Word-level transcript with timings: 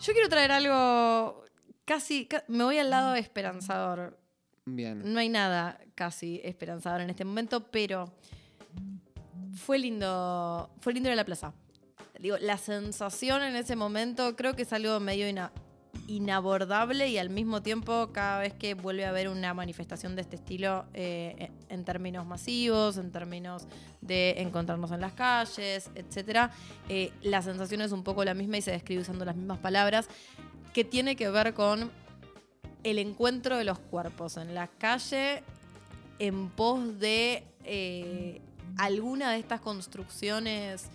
Yo 0.00 0.12
quiero 0.12 0.28
traer 0.28 0.52
algo 0.52 1.44
casi, 1.84 2.26
ca- 2.26 2.44
me 2.48 2.64
voy 2.64 2.78
al 2.78 2.90
lado 2.90 3.14
esperanzador. 3.14 4.18
Bien. 4.64 5.02
No 5.12 5.18
hay 5.18 5.28
nada 5.28 5.80
casi 5.94 6.40
esperanzador 6.44 7.00
en 7.00 7.10
este 7.10 7.24
momento, 7.24 7.70
pero 7.70 8.12
fue 9.54 9.78
lindo, 9.78 10.70
fue 10.80 10.92
lindo 10.92 11.08
ir 11.08 11.14
a 11.14 11.16
la 11.16 11.24
plaza. 11.24 11.52
Digo, 12.18 12.36
la 12.38 12.58
sensación 12.58 13.42
en 13.42 13.56
ese 13.56 13.76
momento 13.76 14.36
creo 14.36 14.54
que 14.54 14.62
es 14.62 14.72
algo 14.72 14.98
medio 15.00 15.28
ina- 15.28 15.52
inabordable 16.08 17.08
y 17.08 17.18
al 17.18 17.28
mismo 17.28 17.62
tiempo 17.62 18.10
cada 18.12 18.40
vez 18.40 18.54
que 18.54 18.74
vuelve 18.74 19.04
a 19.04 19.10
haber 19.10 19.28
una 19.28 19.52
manifestación 19.54 20.16
de 20.16 20.22
este 20.22 20.36
estilo 20.36 20.86
eh, 20.94 21.50
en 21.68 21.84
términos 21.84 22.26
masivos, 22.26 22.96
en 22.96 23.12
términos 23.12 23.68
de 24.00 24.40
encontrarnos 24.40 24.90
en 24.90 25.02
las 25.02 25.12
calles, 25.12 25.90
etcétera, 25.94 26.50
eh, 26.88 27.12
la 27.22 27.42
sensación 27.42 27.82
es 27.82 27.92
un 27.92 28.02
poco 28.02 28.24
la 28.24 28.34
misma 28.34 28.56
y 28.56 28.62
se 28.62 28.70
describe 28.70 29.02
usando 29.02 29.24
las 29.26 29.36
mismas 29.36 29.58
palabras, 29.58 30.08
que 30.72 30.82
tiene 30.82 31.14
que 31.14 31.28
ver 31.28 31.52
con 31.52 31.90
el 32.84 32.98
encuentro 32.98 33.58
de 33.58 33.64
los 33.64 33.78
cuerpos 33.78 34.38
en 34.38 34.54
la 34.54 34.66
calle 34.66 35.42
en 36.18 36.48
pos 36.48 36.98
de 36.98 37.44
eh, 37.64 38.40
alguna 38.78 39.30
de 39.32 39.38
estas 39.38 39.60
construcciones 39.60 40.88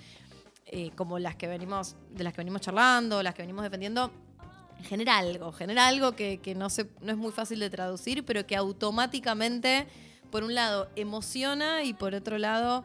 como 0.95 1.19
las 1.19 1.35
que 1.35 1.47
venimos, 1.47 1.95
de 2.09 2.23
las 2.23 2.33
que 2.33 2.37
venimos 2.37 2.61
charlando, 2.61 3.21
las 3.21 3.35
que 3.35 3.43
venimos 3.43 3.61
defendiendo, 3.61 4.11
genera 4.81 5.17
algo, 5.17 5.51
genera 5.51 5.87
algo 5.87 6.13
que, 6.13 6.39
que 6.39 6.55
no, 6.55 6.69
se, 6.69 6.87
no 7.01 7.11
es 7.11 7.17
muy 7.17 7.31
fácil 7.31 7.59
de 7.59 7.69
traducir, 7.69 8.25
pero 8.25 8.45
que 8.45 8.55
automáticamente, 8.55 9.87
por 10.31 10.43
un 10.43 10.55
lado, 10.55 10.89
emociona 10.95 11.83
y 11.83 11.93
por 11.93 12.15
otro 12.15 12.37
lado, 12.37 12.83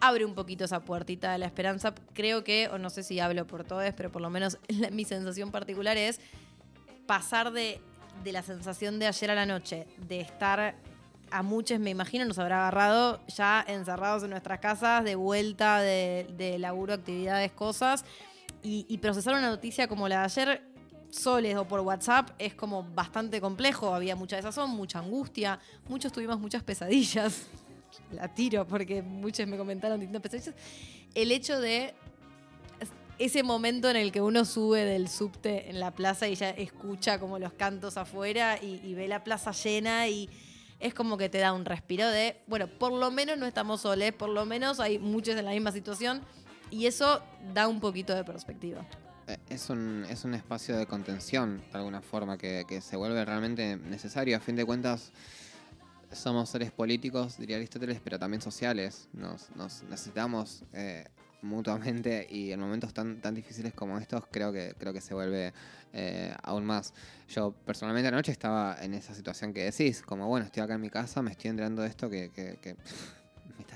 abre 0.00 0.24
un 0.24 0.34
poquito 0.34 0.64
esa 0.64 0.80
puertita 0.80 1.32
de 1.32 1.38
la 1.38 1.46
esperanza. 1.46 1.94
Creo 2.14 2.42
que, 2.42 2.68
o 2.68 2.78
no 2.78 2.90
sé 2.90 3.02
si 3.02 3.20
hablo 3.20 3.46
por 3.46 3.64
todos, 3.64 3.92
pero 3.96 4.10
por 4.10 4.22
lo 4.22 4.30
menos 4.30 4.58
mi 4.92 5.04
sensación 5.04 5.50
particular 5.50 5.96
es 5.96 6.20
pasar 7.06 7.52
de, 7.52 7.80
de 8.24 8.32
la 8.32 8.42
sensación 8.42 8.98
de 8.98 9.06
ayer 9.06 9.30
a 9.30 9.34
la 9.34 9.46
noche, 9.46 9.86
de 10.08 10.20
estar 10.20 10.74
a 11.30 11.42
muchos, 11.42 11.78
me 11.78 11.90
imagino, 11.90 12.24
nos 12.24 12.38
habrá 12.38 12.62
agarrado 12.62 13.20
ya 13.28 13.64
encerrados 13.68 14.24
en 14.24 14.30
nuestras 14.30 14.58
casas, 14.58 15.04
de 15.04 15.14
vuelta 15.14 15.80
de, 15.80 16.56
laburo, 16.58 16.94
actividades, 16.94 17.52
cosas, 17.52 18.04
y 18.62 18.98
procesar 18.98 19.34
una 19.34 19.48
noticia 19.48 19.88
como 19.88 20.08
la 20.08 20.18
de 20.18 20.24
ayer 20.24 20.69
soles 21.10 21.56
o 21.56 21.66
por 21.66 21.80
WhatsApp 21.80 22.30
es 22.38 22.54
como 22.54 22.82
bastante 22.82 23.40
complejo. 23.40 23.94
Había 23.94 24.16
mucha 24.16 24.36
desazón, 24.36 24.70
mucha 24.70 24.98
angustia, 24.98 25.58
muchos 25.88 26.12
tuvimos 26.12 26.38
muchas 26.38 26.62
pesadillas. 26.62 27.46
La 28.12 28.28
tiro 28.32 28.66
porque 28.66 29.02
muchos 29.02 29.46
me 29.46 29.56
comentaron 29.56 30.00
distintas 30.00 30.22
pesadillas. 30.22 30.54
El 31.14 31.32
hecho 31.32 31.60
de 31.60 31.94
ese 33.18 33.42
momento 33.42 33.90
en 33.90 33.96
el 33.96 34.12
que 34.12 34.22
uno 34.22 34.44
sube 34.44 34.84
del 34.84 35.08
subte 35.08 35.68
en 35.68 35.78
la 35.78 35.90
plaza 35.90 36.26
y 36.28 36.34
ya 36.34 36.50
escucha 36.50 37.18
como 37.18 37.38
los 37.38 37.52
cantos 37.52 37.96
afuera 37.98 38.58
y, 38.62 38.80
y 38.82 38.94
ve 38.94 39.08
la 39.08 39.22
plaza 39.24 39.52
llena 39.52 40.08
y 40.08 40.30
es 40.80 40.94
como 40.94 41.18
que 41.18 41.28
te 41.28 41.38
da 41.38 41.52
un 41.52 41.66
respiro 41.66 42.08
de, 42.08 42.40
bueno, 42.46 42.66
por 42.66 42.92
lo 42.92 43.10
menos 43.10 43.36
no 43.36 43.46
estamos 43.46 43.82
soles, 43.82 44.14
por 44.14 44.30
lo 44.30 44.46
menos 44.46 44.80
hay 44.80 44.98
muchos 44.98 45.36
en 45.36 45.44
la 45.44 45.50
misma 45.50 45.70
situación 45.72 46.22
y 46.70 46.86
eso 46.86 47.22
da 47.52 47.68
un 47.68 47.80
poquito 47.80 48.14
de 48.14 48.24
perspectiva. 48.24 48.86
Eh, 49.30 49.38
Es 49.48 49.70
un, 49.70 50.04
es 50.08 50.24
un 50.24 50.34
espacio 50.34 50.76
de 50.76 50.86
contención, 50.86 51.60
de 51.72 51.78
alguna 51.78 52.00
forma, 52.02 52.36
que, 52.36 52.64
que 52.68 52.80
se 52.80 52.96
vuelve 52.96 53.24
realmente 53.24 53.76
necesario. 53.76 54.36
A 54.36 54.40
fin 54.40 54.56
de 54.56 54.64
cuentas, 54.64 55.12
somos 56.12 56.48
seres 56.50 56.72
políticos, 56.72 57.38
diría 57.38 57.56
Aristóteles, 57.56 58.00
pero 58.02 58.18
también 58.18 58.40
sociales. 58.40 59.08
Nos, 59.12 59.50
nos 59.56 59.82
necesitamos 59.84 60.64
eh, 60.72 61.04
mutuamente 61.42 62.26
y 62.28 62.50
en 62.52 62.60
momentos 62.60 62.92
tan, 62.92 63.20
tan 63.20 63.34
difíciles 63.34 63.72
como 63.72 63.98
estos 63.98 64.24
creo 64.30 64.52
que, 64.52 64.74
creo 64.78 64.92
que 64.92 65.00
se 65.00 65.14
vuelve 65.14 65.52
eh, 65.92 66.34
aún 66.42 66.64
más. 66.64 66.92
Yo 67.28 67.52
personalmente 67.64 68.08
anoche 68.08 68.32
estaba 68.32 68.76
en 68.82 68.94
esa 68.94 69.14
situación 69.14 69.52
que 69.54 69.64
decís, 69.70 70.02
como 70.02 70.26
bueno, 70.26 70.46
estoy 70.46 70.62
acá 70.62 70.74
en 70.74 70.80
mi 70.80 70.90
casa, 70.90 71.22
me 71.22 71.30
estoy 71.30 71.50
enterando 71.50 71.82
de 71.82 71.88
esto 71.88 72.10
que... 72.10 72.30
que- 72.30 72.58
que 72.60 72.76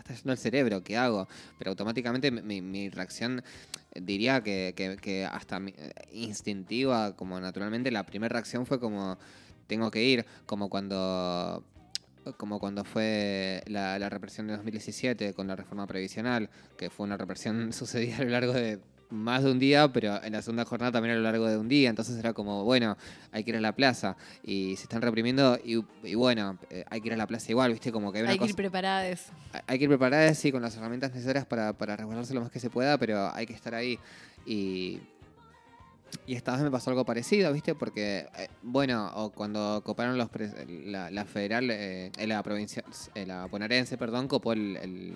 está 0.05 0.13
estallando 0.13 0.33
el 0.33 0.39
cerebro, 0.39 0.85
¿qué 0.85 0.97
hago? 0.99 1.27
Pero 1.59 1.71
automáticamente 1.71 2.31
mi- 2.31 2.61
mi, 2.61 2.91
reacción 2.91 3.43
eh, 3.93 4.01
diría 4.03 4.43
que, 4.43 4.75
que- 4.77 4.97
que 4.99 5.25
hasta 5.25 5.59
eh, 5.59 5.93
instintiva, 6.13 7.17
como 7.17 7.41
naturalmente, 7.41 7.91
la 7.91 8.05
primera 8.05 8.33
reacción 8.35 8.67
fue 8.67 8.79
como 8.79 9.19
tengo 9.67 9.91
que 9.91 10.03
ir, 10.05 10.27
como 10.47 10.69
cuando 10.69 11.65
como 12.39 12.59
cuando 12.59 12.85
fue 12.85 13.63
la, 13.67 13.99
la 13.99 14.09
represión 14.09 14.47
de 14.47 14.55
2017 14.55 15.35
con 15.35 15.47
la 15.47 15.57
reforma 15.57 15.87
previsional, 15.87 16.49
que 16.79 16.89
fue 16.89 17.05
una 17.05 17.19
represión 17.19 17.73
sucedida 17.75 18.17
a 18.19 18.25
lo 18.25 18.31
largo 18.31 18.53
de 18.53 18.81
más 19.15 19.43
de 19.45 19.51
un 19.51 19.59
día, 19.59 19.93
pero 19.93 20.23
en 20.23 20.33
la 20.33 20.43
segunda 20.43 20.65
jornada 20.65 20.93
también 20.93 21.13
a 21.15 21.17
lo 21.17 21.23
largo 21.23 21.47
de 21.49 21.57
un 21.57 21.69
día, 21.69 21.89
entonces 21.91 22.19
era 22.19 22.33
como, 22.33 22.65
bueno, 22.65 22.97
hay 23.33 23.45
que 23.45 23.51
ir 23.51 23.57
a 23.57 23.61
la 23.61 23.73
plaza 23.75 24.17
y 24.43 24.77
se 24.77 24.83
están 24.83 25.01
reprimiendo 25.03 25.59
y, 25.65 25.85
y 26.03 26.15
bueno, 26.15 26.59
eh, 26.71 26.85
hay 26.91 27.01
que 27.01 27.07
ir 27.09 27.15
a 27.15 27.17
la 27.17 27.27
plaza 27.27 27.51
igual, 27.51 27.73
¿viste? 27.73 27.91
Como 27.93 28.13
que 28.13 28.19
hay 28.19 28.23
una 28.25 28.33
Hay 28.33 28.39
que 28.39 28.47
ir 28.47 28.55
preparados. 28.57 29.21
hay- 29.53 29.61
hay 29.67 29.79
que 29.79 29.85
ir 29.85 29.91
preparadas, 29.91 30.37
sí, 30.39 30.51
con 30.53 30.61
las 30.63 30.77
herramientas 30.77 31.13
necesarias 31.15 31.47
para, 31.47 31.73
para 31.73 31.97
resguardarse 31.97 32.35
lo 32.35 32.41
más 32.41 32.51
que 32.51 32.61
se 32.61 32.71
pueda, 32.71 32.99
pero 32.99 33.33
hay 33.35 33.47
que 33.47 33.53
estar 33.55 33.75
ahí. 33.75 33.99
Y, 34.47 35.01
y 36.27 36.35
esta 36.35 36.53
vez 36.53 36.63
me 36.63 36.71
pasó 36.71 36.91
algo 36.91 37.05
parecido, 37.05 37.53
¿viste? 37.53 37.75
Porque, 37.75 38.27
eh, 38.39 38.49
bueno, 38.63 39.11
o 39.15 39.31
cuando 39.31 39.83
coparon 39.85 40.17
los 40.17 40.29
la, 40.87 41.11
la 41.11 41.25
federal, 41.25 41.71
eh, 41.71 42.11
eh, 42.17 42.27
la 42.27 42.43
provincia, 42.43 42.85
eh, 43.15 43.27
la 43.27 43.47
bonaerense, 43.47 43.99
perdón, 43.99 44.29
copó 44.29 44.53
el, 44.53 44.77
el- 44.77 45.15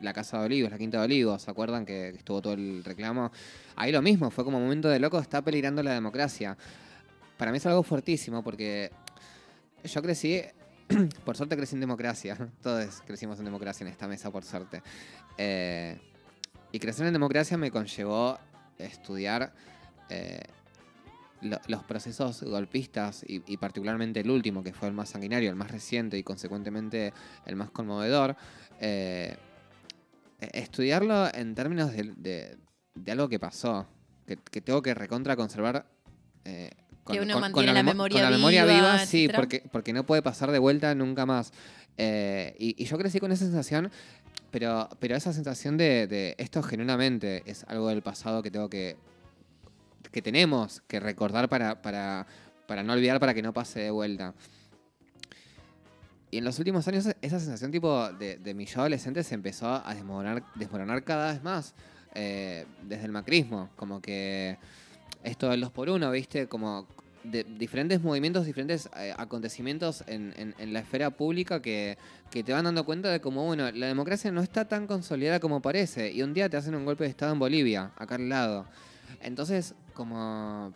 la 0.00 0.12
Casa 0.12 0.40
de 0.40 0.46
Olivos, 0.46 0.72
la 0.72 0.78
Quinta 0.78 0.98
de 0.98 1.04
Olivos, 1.04 1.42
¿se 1.42 1.50
acuerdan 1.50 1.86
que 1.86 2.08
estuvo 2.08 2.42
todo 2.42 2.54
el 2.54 2.82
reclamo? 2.82 3.30
Ahí 3.76 3.92
lo 3.92 4.02
mismo, 4.02 4.30
fue 4.32 4.42
como 4.44 4.58
momento 4.58 4.88
de 4.88 4.98
loco, 4.98 5.20
está 5.20 5.42
peligrando 5.42 5.80
la 5.82 5.92
democracia. 5.94 6.56
Para 7.36 7.52
mí 7.52 7.58
es 7.58 7.66
algo 7.66 7.84
fuertísimo 7.84 8.42
porque 8.42 8.90
yo 9.84 10.02
crecí 10.02 10.42
por 11.24 11.36
suerte 11.36 11.56
crecí 11.56 11.76
en 11.76 11.80
democracia. 11.82 12.36
Todos 12.62 13.00
crecimos 13.06 13.38
en 13.38 13.44
democracia 13.44 13.84
en 13.84 13.92
esta 13.92 14.08
mesa, 14.08 14.30
por 14.32 14.42
suerte. 14.44 14.82
Eh, 15.38 15.98
y 16.72 16.78
crecer 16.80 17.06
en 17.06 17.12
democracia 17.12 17.56
me 17.56 17.70
conllevó 17.70 18.38
estudiar 18.78 19.52
eh, 20.12 20.40
lo- 21.40 21.60
los 21.66 21.82
procesos 21.84 22.42
golpistas 22.42 23.24
y, 23.26 23.42
y 23.46 23.56
particularmente 23.56 24.20
el 24.20 24.30
último, 24.30 24.62
que 24.62 24.72
fue 24.72 24.88
el 24.88 24.94
más 24.94 25.08
sanguinario, 25.10 25.50
el 25.50 25.56
más 25.56 25.70
reciente 25.70 26.16
y 26.18 26.22
consecuentemente 26.22 27.12
el 27.46 27.56
más 27.56 27.70
conmovedor. 27.70 28.36
eh, 28.80 29.36
eh, 30.40 30.50
estudiarlo 30.54 31.32
en 31.34 31.54
términos 31.54 31.92
de, 31.92 32.12
de- 32.16 32.56
de 32.94 33.12
algo 33.12 33.28
que 33.28 33.38
pasó, 33.38 33.86
que, 34.26 34.36
que 34.50 34.60
tengo 34.60 34.82
que 34.82 34.92
recontra 34.94 35.36
conservar. 35.36 35.86
eh, 36.44 36.70
Que 37.06 37.18
uno 37.22 37.34
mantiene 37.40 37.72
la 37.74 37.82
memo- 37.82 37.92
memoria 37.94 38.14
con 38.16 38.22
la 38.22 38.30
memoria 38.36 38.64
viva, 38.64 38.76
viva, 38.76 39.06
sí, 39.06 39.26
porque, 39.36 39.62
porque 39.72 39.92
no 39.92 40.04
puede 40.04 40.22
pasar 40.22 40.50
de 40.52 40.58
vuelta 40.58 40.94
nunca 40.94 41.26
más. 41.26 41.52
Eh, 41.96 42.54
y, 42.58 42.74
y 42.80 42.86
yo 42.86 42.96
crecí 42.98 43.18
con 43.20 43.30
esa 43.32 43.44
sensación, 43.44 43.90
pero, 44.50 44.88
pero 45.00 45.14
esa 45.16 45.32
sensación 45.32 45.76
de, 45.76 46.06
de 46.06 46.34
esto 46.38 46.62
genuinamente 46.62 47.42
es 47.46 47.64
algo 47.68 47.88
del 47.88 48.02
pasado 48.02 48.42
que 48.42 48.50
tengo 48.50 48.68
que. 48.68 48.96
Que 50.12 50.22
tenemos 50.22 50.82
que 50.86 51.00
recordar 51.00 51.48
para, 51.48 51.80
para, 51.82 52.26
para 52.66 52.82
no 52.82 52.92
olvidar, 52.92 53.18
para 53.18 53.34
que 53.34 53.42
no 53.42 53.52
pase 53.52 53.80
de 53.80 53.90
vuelta. 53.90 54.34
Y 56.30 56.38
en 56.38 56.44
los 56.44 56.58
últimos 56.58 56.86
años 56.88 57.06
esa 57.20 57.38
sensación 57.40 57.70
tipo 57.70 58.10
de, 58.12 58.38
de 58.38 58.54
mi 58.54 58.66
adolescente 58.66 59.22
se 59.22 59.34
empezó 59.34 59.82
a 59.84 59.94
desmoronar, 59.94 60.42
desmoronar 60.54 61.02
cada 61.04 61.32
vez 61.32 61.42
más 61.42 61.74
eh, 62.14 62.64
desde 62.82 63.04
el 63.04 63.12
macrismo. 63.12 63.68
Como 63.76 64.00
que 64.00 64.56
esto 65.24 65.50
del 65.50 65.60
2 65.60 65.70
por 65.72 65.90
1 65.90 66.10
¿viste? 66.10 66.46
Como 66.46 66.86
de 67.22 67.44
diferentes 67.44 68.00
movimientos, 68.02 68.46
diferentes 68.46 68.88
eh, 68.96 69.14
acontecimientos 69.16 70.02
en, 70.08 70.32
en- 70.36 70.54
en 70.58 70.72
la 70.72 70.80
esfera 70.80 71.10
pública 71.10 71.60
que, 71.62 71.96
que 72.30 72.42
te 72.42 72.52
van 72.52 72.64
dando 72.64 72.84
cuenta 72.84 73.10
de 73.10 73.20
como, 73.20 73.44
bueno, 73.44 73.70
la 73.70 73.86
democracia 73.86 74.32
no 74.32 74.40
está 74.40 74.64
tan 74.66 74.86
consolidada 74.86 75.38
como 75.38 75.60
parece. 75.60 76.10
Y 76.12 76.22
un 76.22 76.32
día 76.34 76.48
te 76.48 76.56
hacen 76.56 76.74
un 76.74 76.84
golpe 76.86 77.04
de 77.04 77.10
Estado 77.10 77.32
en 77.34 77.38
Bolivia, 77.38 77.92
acá 77.96 78.14
al 78.16 78.28
lado. 78.30 78.66
Entonces, 79.20 79.74
como... 79.92 80.72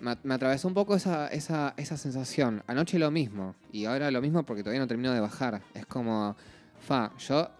Me, 0.00 0.34
atravesó 0.34 0.68
un 0.68 0.74
poco 0.74 0.94
esa, 0.94 1.28
esa, 1.28 1.74
esa 1.76 1.96
sensación. 1.96 2.62
Anoche 2.66 2.98
lo 2.98 3.10
mismo. 3.10 3.56
Y 3.72 3.86
ahora 3.86 4.10
lo 4.10 4.20
mismo 4.20 4.44
porque 4.44 4.62
todavía 4.62 4.80
no 4.80 4.86
termino 4.86 5.12
de 5.12 5.20
bajar. 5.20 5.62
Es 5.74 5.86
como... 5.86 6.36
Fa, 6.80 7.12
yo 7.18 7.50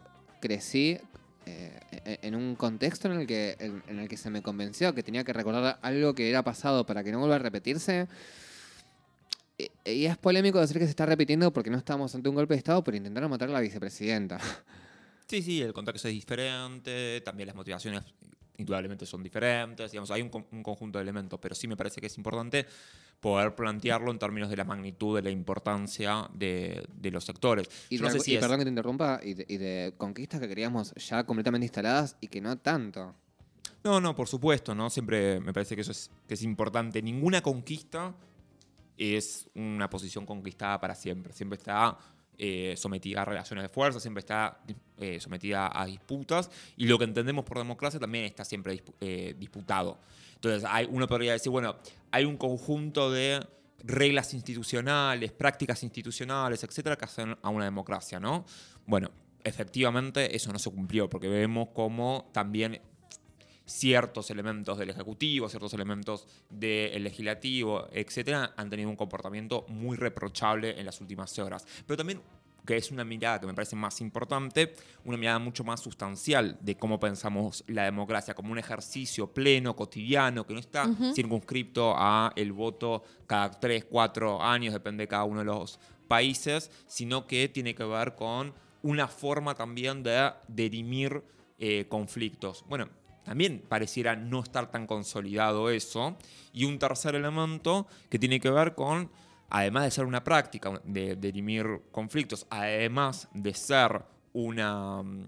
crecí 0.41 0.99
eh, 1.47 1.81
e- 1.91 2.19
en 2.23 2.35
un 2.37 2.55
contexto 2.55 3.11
en 3.11 3.21
el, 3.21 3.27
que, 3.27 3.57
en, 3.59 3.99
el 3.99 4.09
que 4.09 4.17
se 4.17 4.31
me 4.31 4.43
convenció 4.43 4.95
que 4.95 5.03
tenía 5.03 5.25
que 5.25 5.33
recordar 5.33 5.79
algo 5.83 6.15
que 6.15 6.31
era 6.31 6.45
pasado 6.45 6.87
para 6.87 7.03
que 7.03 7.11
no 7.11 7.19
vuelva 7.19 7.37
a 7.37 7.41
repetirse. 7.41 8.07
Y, 9.57 9.71
y 9.91 10.07
es 10.07 10.17
polémico 10.17 10.61
decir 10.61 10.79
que 10.79 10.85
se 10.85 10.91
está 10.91 11.07
repitiendo 11.07 11.53
porque 11.53 11.71
no 11.71 11.79
estamos 11.79 12.15
ante 12.15 12.29
un 12.29 12.37
golpe 12.37 12.55
de 12.55 12.59
Estado, 12.59 12.85
pero 12.85 12.97
intentaron 12.97 13.31
matar 13.31 13.49
a 13.49 13.53
la 13.53 13.61
vicepresidenta. 13.61 14.39
Sí, 15.27 15.43
sí, 15.43 15.61
el 15.61 15.75
contexto 15.75 16.09
es 16.09 16.15
diferente, 16.15 17.21
también 17.21 17.49
las 17.49 17.57
motivaciones 17.57 18.03
indudablemente 18.59 19.07
son 19.07 19.23
diferentes, 19.23 19.91
digamos, 19.91 20.11
hay 20.11 20.21
un, 20.21 20.29
con- 20.29 20.47
un 20.53 20.63
conjunto 20.63 20.99
de 20.99 21.03
elementos, 21.05 21.39
pero 21.41 21.55
sí 21.55 21.67
me 21.67 21.77
parece 21.77 22.01
que 22.01 22.09
es 22.09 22.17
importante 22.19 22.67
poder 23.21 23.55
plantearlo 23.55 24.11
en 24.11 24.19
términos 24.19 24.51
de 24.51 24.57
la 24.57 24.65
magnitud, 24.65 25.17
de 25.17 25.23
la 25.23 25.31
importancia 25.31 26.29
de, 26.35 26.85
de 26.93 27.11
los 27.11 27.25
sectores. 27.25 27.69
Y, 27.89 27.97
Yo 27.99 28.05
no 28.05 28.11
sé 28.11 28.21
si 28.21 28.33
y 28.33 28.35
es- 28.35 28.41
perdón 28.41 28.59
que 28.59 28.65
te 28.65 28.71
interrumpa, 28.71 29.21
y 29.23 29.35
de, 29.35 29.47
y 29.49 29.57
de 29.57 29.95
conquistas 29.97 30.41
que 30.41 30.49
queríamos 30.49 30.93
ya 30.95 31.25
completamente 31.25 31.65
instaladas 31.67 32.17
y 32.21 32.29
que 32.29 32.41
no 32.41 32.59
tanto. 32.59 33.15
No, 33.85 33.93
No, 33.93 34.01
no, 34.01 34.15
por 34.17 34.27
supuesto, 34.29 34.75
¿no? 34.75 34.91
Siempre 34.91 35.41
me 35.41 35.53
parece 35.53 35.75
que 35.77 35.83
eso 35.83 35.93
es, 35.93 36.11
que 36.27 36.35
es 36.35 36.43
importante. 36.43 37.01
Ninguna 37.01 37.41
conquista 37.41 38.13
es 38.97 39.49
una 39.55 39.89
posición 39.89 40.27
conquistada 40.27 40.81
para 40.81 40.95
siempre. 40.97 41.33
Siempre 41.33 41.57
está 41.59 41.97
eh, 42.41 42.75
sometida 42.77 43.23
a 43.23 43.25
relaciones 43.25 43.65
de 43.65 43.69
fuerza, 43.69 43.99
siempre 43.99 44.21
está 44.21 44.61
eh, 44.97 45.19
sometida 45.19 45.71
a 45.75 45.85
disputas. 45.87 46.51
Y 46.77 46.87
lo 46.87 46.97
que 46.97 47.05
entendemos 47.05 47.45
por 47.45 47.59
democracia 47.59 47.99
también 47.99 48.25
está 48.25 48.45
siempre 48.45 48.81
eh, 49.01 49.35
disputado. 49.37 49.99
Entonces, 50.35 50.65
hay, 50.71 50.87
uno 50.89 51.09
podría 51.09 51.33
decir, 51.33 51.51
bueno, 51.51 51.77
hay 52.13 52.25
un 52.25 52.37
conjunto 52.37 53.11
de 53.11 53.45
reglas 53.83 54.35
institucionales, 54.35 55.33
prácticas 55.33 55.83
institucionales, 55.83 56.63
etcétera, 56.63 56.97
que 56.97 57.07
hacen 57.07 57.37
a 57.43 57.49
una 57.49 57.65
democracia, 57.65 58.21
¿no? 58.21 58.45
Bueno, 58.87 59.11
efectivamente 59.43 60.37
eso 60.37 60.53
no 60.53 60.61
se 60.61 60.71
cumplió, 60.71 61.11
porque 61.11 61.29
vemos 61.29 61.71
como 61.75 62.31
también 62.33 62.81
ciertos 63.69 64.31
elementos 64.31 64.79
del 64.79 64.91
Ejecutivo, 64.91 65.49
ciertos 65.49 65.75
elementos 65.75 66.27
del 66.49 67.05
Legislativo, 67.05 67.87
etcétera, 67.93 68.55
han 68.57 68.71
tenido 68.71 68.89
un 68.89 68.97
comportamiento 68.97 69.67
muy 69.69 69.97
reprochable 69.97 70.81
en 70.81 70.87
las 70.87 71.01
últimas 71.01 71.39
horas. 71.39 71.67
Pero 71.87 71.99
también, 71.99 72.21
que 72.65 72.77
es 72.77 72.91
una 72.91 73.05
mirada 73.05 73.41
que 73.41 73.47
me 73.47 73.55
parece 73.55 73.77
más 73.77 74.01
importante, 74.01 74.75
una 75.05 75.19
mirada 75.19 75.39
mucho 75.39 75.65
más 75.65 75.81
sustancial 75.81 76.59
de 76.61 76.77
cómo 76.77 76.99
pensamos 76.99 77.63
la 77.67 77.85
democracia 77.85 78.35
como 78.35 78.53
un 78.53 78.59
ejercicio 78.59 79.33
pleno, 79.33 79.77
cotidiano, 79.77 80.47
que 80.47 80.55
no 80.55 80.61
está 80.61 80.91
circunscripto 81.15 81.95
a 81.97 82.33
el 82.37 82.53
voto 82.53 83.03
cada 83.27 83.51
tres, 83.51 83.85
cuatro 83.85 84.43
años, 84.43 84.73
depende 84.73 85.05
de 85.05 85.09
cada 85.09 85.25
uno 85.25 85.41
de 85.41 85.47
los 85.47 85.79
países, 86.09 86.71
sino 86.87 87.27
que 87.27 87.49
tiene 87.49 87.75
que 87.75 87.85
ver 87.85 88.15
con 88.15 88.55
una 88.83 89.09
forma 89.09 89.55
también 89.55 90.03
de 90.03 90.33
dirimir 90.49 91.23
eh, 91.59 91.87
conflictos. 91.89 92.65
Bueno, 92.69 92.89
también 93.29 93.63
pareciera 93.69 94.17
no 94.17 94.43
estar 94.43 94.71
tan 94.71 94.87
consolidado 94.87 95.69
eso. 95.69 96.17
Y 96.55 96.65
un 96.65 96.79
tercer 96.79 97.15
elemento 97.15 97.87
que 98.09 98.19
tiene 98.19 98.41
que 98.41 98.51
ver 98.51 98.75
con, 98.75 99.11
además 99.51 99.85
de 99.85 99.91
ser 99.91 100.07
una 100.07 100.25
práctica 100.25 100.81
de, 100.85 101.15
dirimir 101.15 101.67
conflictos, 101.93 102.47
además 102.49 103.29
de 103.35 103.53
ser 103.53 104.03
una, 104.33 105.03
mm, 105.03 105.27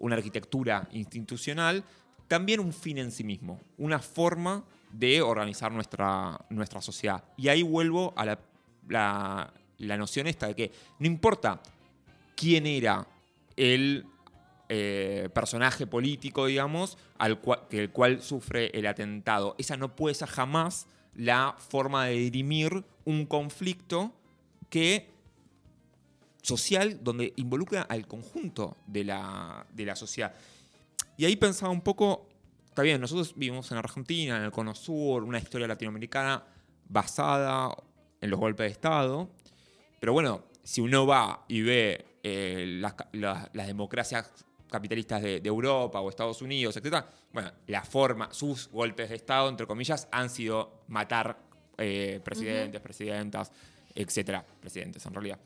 una 0.00 0.16
arquitectura 0.16 0.88
institucional, 0.90 1.84
también 2.26 2.58
un 2.58 2.72
fin 2.72 2.98
en 2.98 3.12
sí 3.12 3.22
mismo, 3.22 3.60
una 3.78 4.00
forma 4.00 4.64
de 4.90 5.22
organizar 5.22 5.70
nuestra, 5.70 6.44
nuestra 6.50 6.82
sociedad. 6.82 7.22
Y 7.36 7.46
ahí 7.48 7.62
vuelvo 7.62 8.12
a 8.16 8.24
la, 8.26 8.38
la- 8.88 9.52
la 9.78 9.96
noción 9.96 10.26
esta 10.26 10.48
de 10.48 10.56
que 10.56 10.72
no 10.98 11.06
importa 11.06 11.60
quién 12.34 12.66
era 12.66 13.06
el 13.56 14.04
eh, 14.68 15.30
personaje 15.32 15.86
político, 15.86 16.46
digamos, 16.46 16.98
al 17.18 17.40
cual, 17.40 17.62
el 17.70 17.90
cual 17.90 18.22
sufre 18.22 18.70
el 18.78 18.86
atentado. 18.86 19.54
Esa 19.58 19.76
no 19.76 19.96
puede 19.96 20.14
ser 20.14 20.28
jamás 20.28 20.86
la 21.14 21.56
forma 21.58 22.04
de 22.06 22.14
dirimir 22.14 22.84
un 23.04 23.26
conflicto 23.26 24.12
que 24.68 25.10
social 26.42 27.02
donde 27.02 27.32
involucra 27.36 27.82
al 27.82 28.06
conjunto 28.06 28.76
de 28.86 29.04
la, 29.04 29.66
de 29.72 29.84
la 29.86 29.96
sociedad. 29.96 30.34
Y 31.16 31.24
ahí 31.24 31.36
pensaba 31.36 31.72
un 31.72 31.80
poco, 31.80 32.28
está 32.66 32.82
bien, 32.82 33.00
nosotros 33.00 33.34
vivimos 33.36 33.70
en 33.72 33.78
Argentina, 33.78 34.36
en 34.36 34.44
el 34.44 34.52
Cono 34.52 34.74
Sur, 34.74 35.24
una 35.24 35.38
historia 35.38 35.66
latinoamericana 35.66 36.44
basada 36.88 37.74
en 38.20 38.30
los 38.30 38.38
golpes 38.38 38.64
de 38.66 38.72
Estado, 38.72 39.28
pero 40.00 40.12
bueno, 40.12 40.44
si 40.62 40.80
uno 40.80 41.06
va 41.06 41.44
y 41.48 41.62
ve 41.62 42.04
eh, 42.22 42.80
las 43.12 43.66
democracias 43.66 44.46
capitalistas 44.70 45.22
de, 45.22 45.40
de 45.40 45.48
Europa 45.48 46.00
o 46.00 46.08
Estados 46.08 46.40
Unidos, 46.42 46.76
etc., 46.76 47.04
bueno, 47.32 47.50
la 47.66 47.82
forma, 47.84 48.32
sus 48.32 48.68
golpes 48.68 49.08
de 49.10 49.16
Estado, 49.16 49.48
entre 49.48 49.66
comillas, 49.66 50.08
han 50.12 50.30
sido 50.30 50.82
matar 50.88 51.38
eh, 51.78 52.20
presidentes, 52.24 52.80
presidentas, 52.80 53.52
etcétera, 53.94 54.44
presidentes 54.60 55.04
en 55.06 55.14
realidad. 55.14 55.38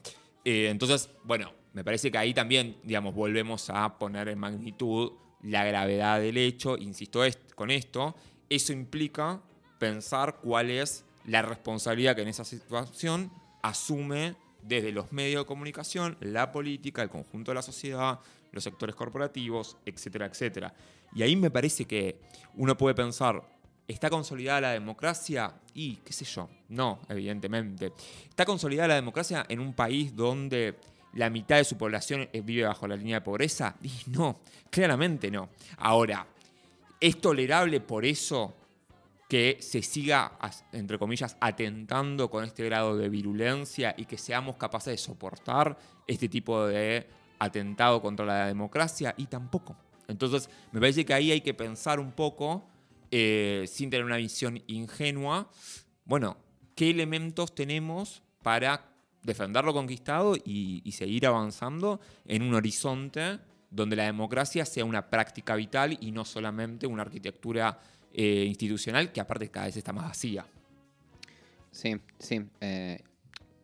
Eh, 0.45 0.69
entonces, 0.71 1.09
bueno, 1.25 1.53
me 1.73 1.85
parece 1.85 2.11
que 2.11 2.19
ahí 2.19 2.35
también, 2.35 2.79
digamos, 2.83 3.15
volvemos 3.15 3.71
a 3.71 3.99
poner 3.99 4.29
en 4.29 4.39
magnitud 4.39 5.13
la 5.43 5.65
gravedad 5.65 6.21
del 6.21 6.37
hecho. 6.37 6.77
Insisto 6.77 7.25
est- 7.25 7.53
con 7.55 7.71
esto, 7.71 8.15
eso 8.49 8.73
implica 8.73 9.41
pensar 9.79 10.39
cuál 10.43 10.71
es 10.71 11.05
la 11.27 11.43
responsabilidad 11.43 12.15
que 12.17 12.23
en 12.23 12.29
esa 12.29 12.45
situación 12.45 13.31
asume 13.63 14.35
desde 14.63 14.93
los 14.93 15.13
medios 15.13 15.43
de 15.43 15.47
comunicación, 15.47 16.17
la 16.21 16.53
política, 16.53 17.03
el 17.03 17.09
conjunto 17.11 17.51
de 17.51 17.57
la 17.57 17.63
sociedad, 17.63 18.21
los 18.53 18.63
sectores 18.63 18.95
corporativos, 18.95 19.77
etcétera, 19.85 20.27
etcétera. 20.27 20.73
Y 21.15 21.23
ahí 21.23 21.37
me 21.37 21.51
parece 21.51 21.87
que 21.87 22.21
uno 22.55 22.77
puede 22.77 22.95
pensar, 22.95 23.43
¿está 23.89 24.11
consolidada 24.11 24.61
la 24.61 24.71
democracia? 24.73 25.55
Y, 25.75 25.97
qué 25.97 26.13
sé 26.13 26.25
yo, 26.25 26.49
no, 26.69 27.01
evidentemente. 27.09 27.93
¿Está 28.29 28.45
consolidada 28.45 28.89
la 28.89 28.95
democracia 28.95 29.45
en 29.49 29.61
un 29.61 29.75
país 29.75 30.15
donde 30.15 30.77
la 31.15 31.31
mitad 31.31 31.57
de 31.57 31.65
su 31.65 31.77
población 31.77 32.29
vive 32.45 32.65
bajo 32.65 32.87
la 32.87 32.97
línea 32.97 33.17
de 33.17 33.23
pobreza? 33.23 33.77
Y 33.83 34.11
no, 34.11 34.41
claramente 34.71 35.31
no. 35.31 35.49
Ahora, 35.79 36.27
¿es 37.01 37.21
tolerable 37.21 37.81
por 37.81 38.05
eso 38.05 38.55
que 39.33 39.57
se 39.63 39.83
siga, 39.83 40.33
entre 40.73 40.99
comillas, 40.99 41.39
atentando 41.41 42.29
con 42.29 42.45
este 42.45 42.67
grado 42.67 42.99
de 42.99 43.09
virulencia 43.09 43.95
y 43.97 44.05
que 44.05 44.19
seamos 44.19 44.57
capaces 44.57 44.93
de 44.93 44.99
soportar 44.99 45.75
este 46.07 46.29
tipo 46.29 46.67
de 46.67 47.07
atentado 47.45 48.01
contra 48.01 48.25
la 48.25 48.47
democracia? 48.47 49.15
Y 49.17 49.27
tampoco. 49.27 49.77
Entonces, 50.09 50.49
me 50.73 50.81
parece 50.81 51.05
que 51.05 51.15
ahí 51.15 51.33
hay 51.33 51.41
que 51.41 51.55
pensar 51.55 51.99
un 51.99 52.13
poco, 52.13 52.65
eh, 53.11 53.65
sin 53.67 53.91
tener 53.91 54.05
una 54.05 54.17
visión 54.17 54.63
ingenua, 54.67 55.51
bueno, 56.05 56.37
¿qué 56.75 56.91
elementos 56.91 57.55
tenemos 57.55 58.23
para 58.43 58.89
defender 59.23 59.65
lo 59.65 59.73
conquistado 59.73 60.37
y, 60.37 60.91
seguir 60.93 61.27
avanzando 61.27 62.01
en 62.27 62.43
un 62.43 62.55
horizonte 62.55 63.39
donde 63.71 63.97
la 63.97 64.05
democracia 64.05 64.67
sea 64.67 64.85
una 64.85 65.09
práctica 65.09 65.55
vital 65.55 65.97
y 66.01 66.11
no 66.11 66.25
solamente 66.25 66.87
una 66.87 67.03
arquitectura 67.03 67.81
eh, 68.13 68.45
institucional 68.47 69.13
que 69.13 69.21
aparte 69.21 69.49
cada 69.49 69.67
vez 69.67 69.77
está 69.77 69.93
más 69.93 70.07
vacía? 70.07 70.45
Sí, 71.71 71.97
sí. 72.19 72.45
eh, 72.61 73.03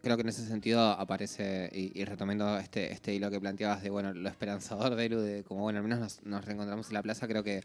creo 0.02 0.16
que 0.16 0.22
en 0.22 0.28
ese 0.28 0.46
sentido 0.46 0.80
aparece, 0.80 1.70
y, 1.72 1.98
y 2.00 2.04
retomando 2.04 2.58
este, 2.58 2.92
este 2.92 3.14
hilo 3.14 3.30
que 3.30 3.40
planteabas 3.40 3.82
de, 3.82 3.90
bueno, 3.90 4.12
lo 4.12 4.28
esperanzador 4.28 4.94
de 4.94 5.06
Elu, 5.06 5.20
de 5.20 5.44
como, 5.44 5.62
bueno, 5.62 5.78
al 5.78 5.84
menos 5.84 5.98
nos, 5.98 6.22
nos 6.24 6.44
reencontramos 6.44 6.88
en 6.88 6.94
la 6.94 7.02
plaza, 7.02 7.26
creo 7.26 7.42
que, 7.42 7.62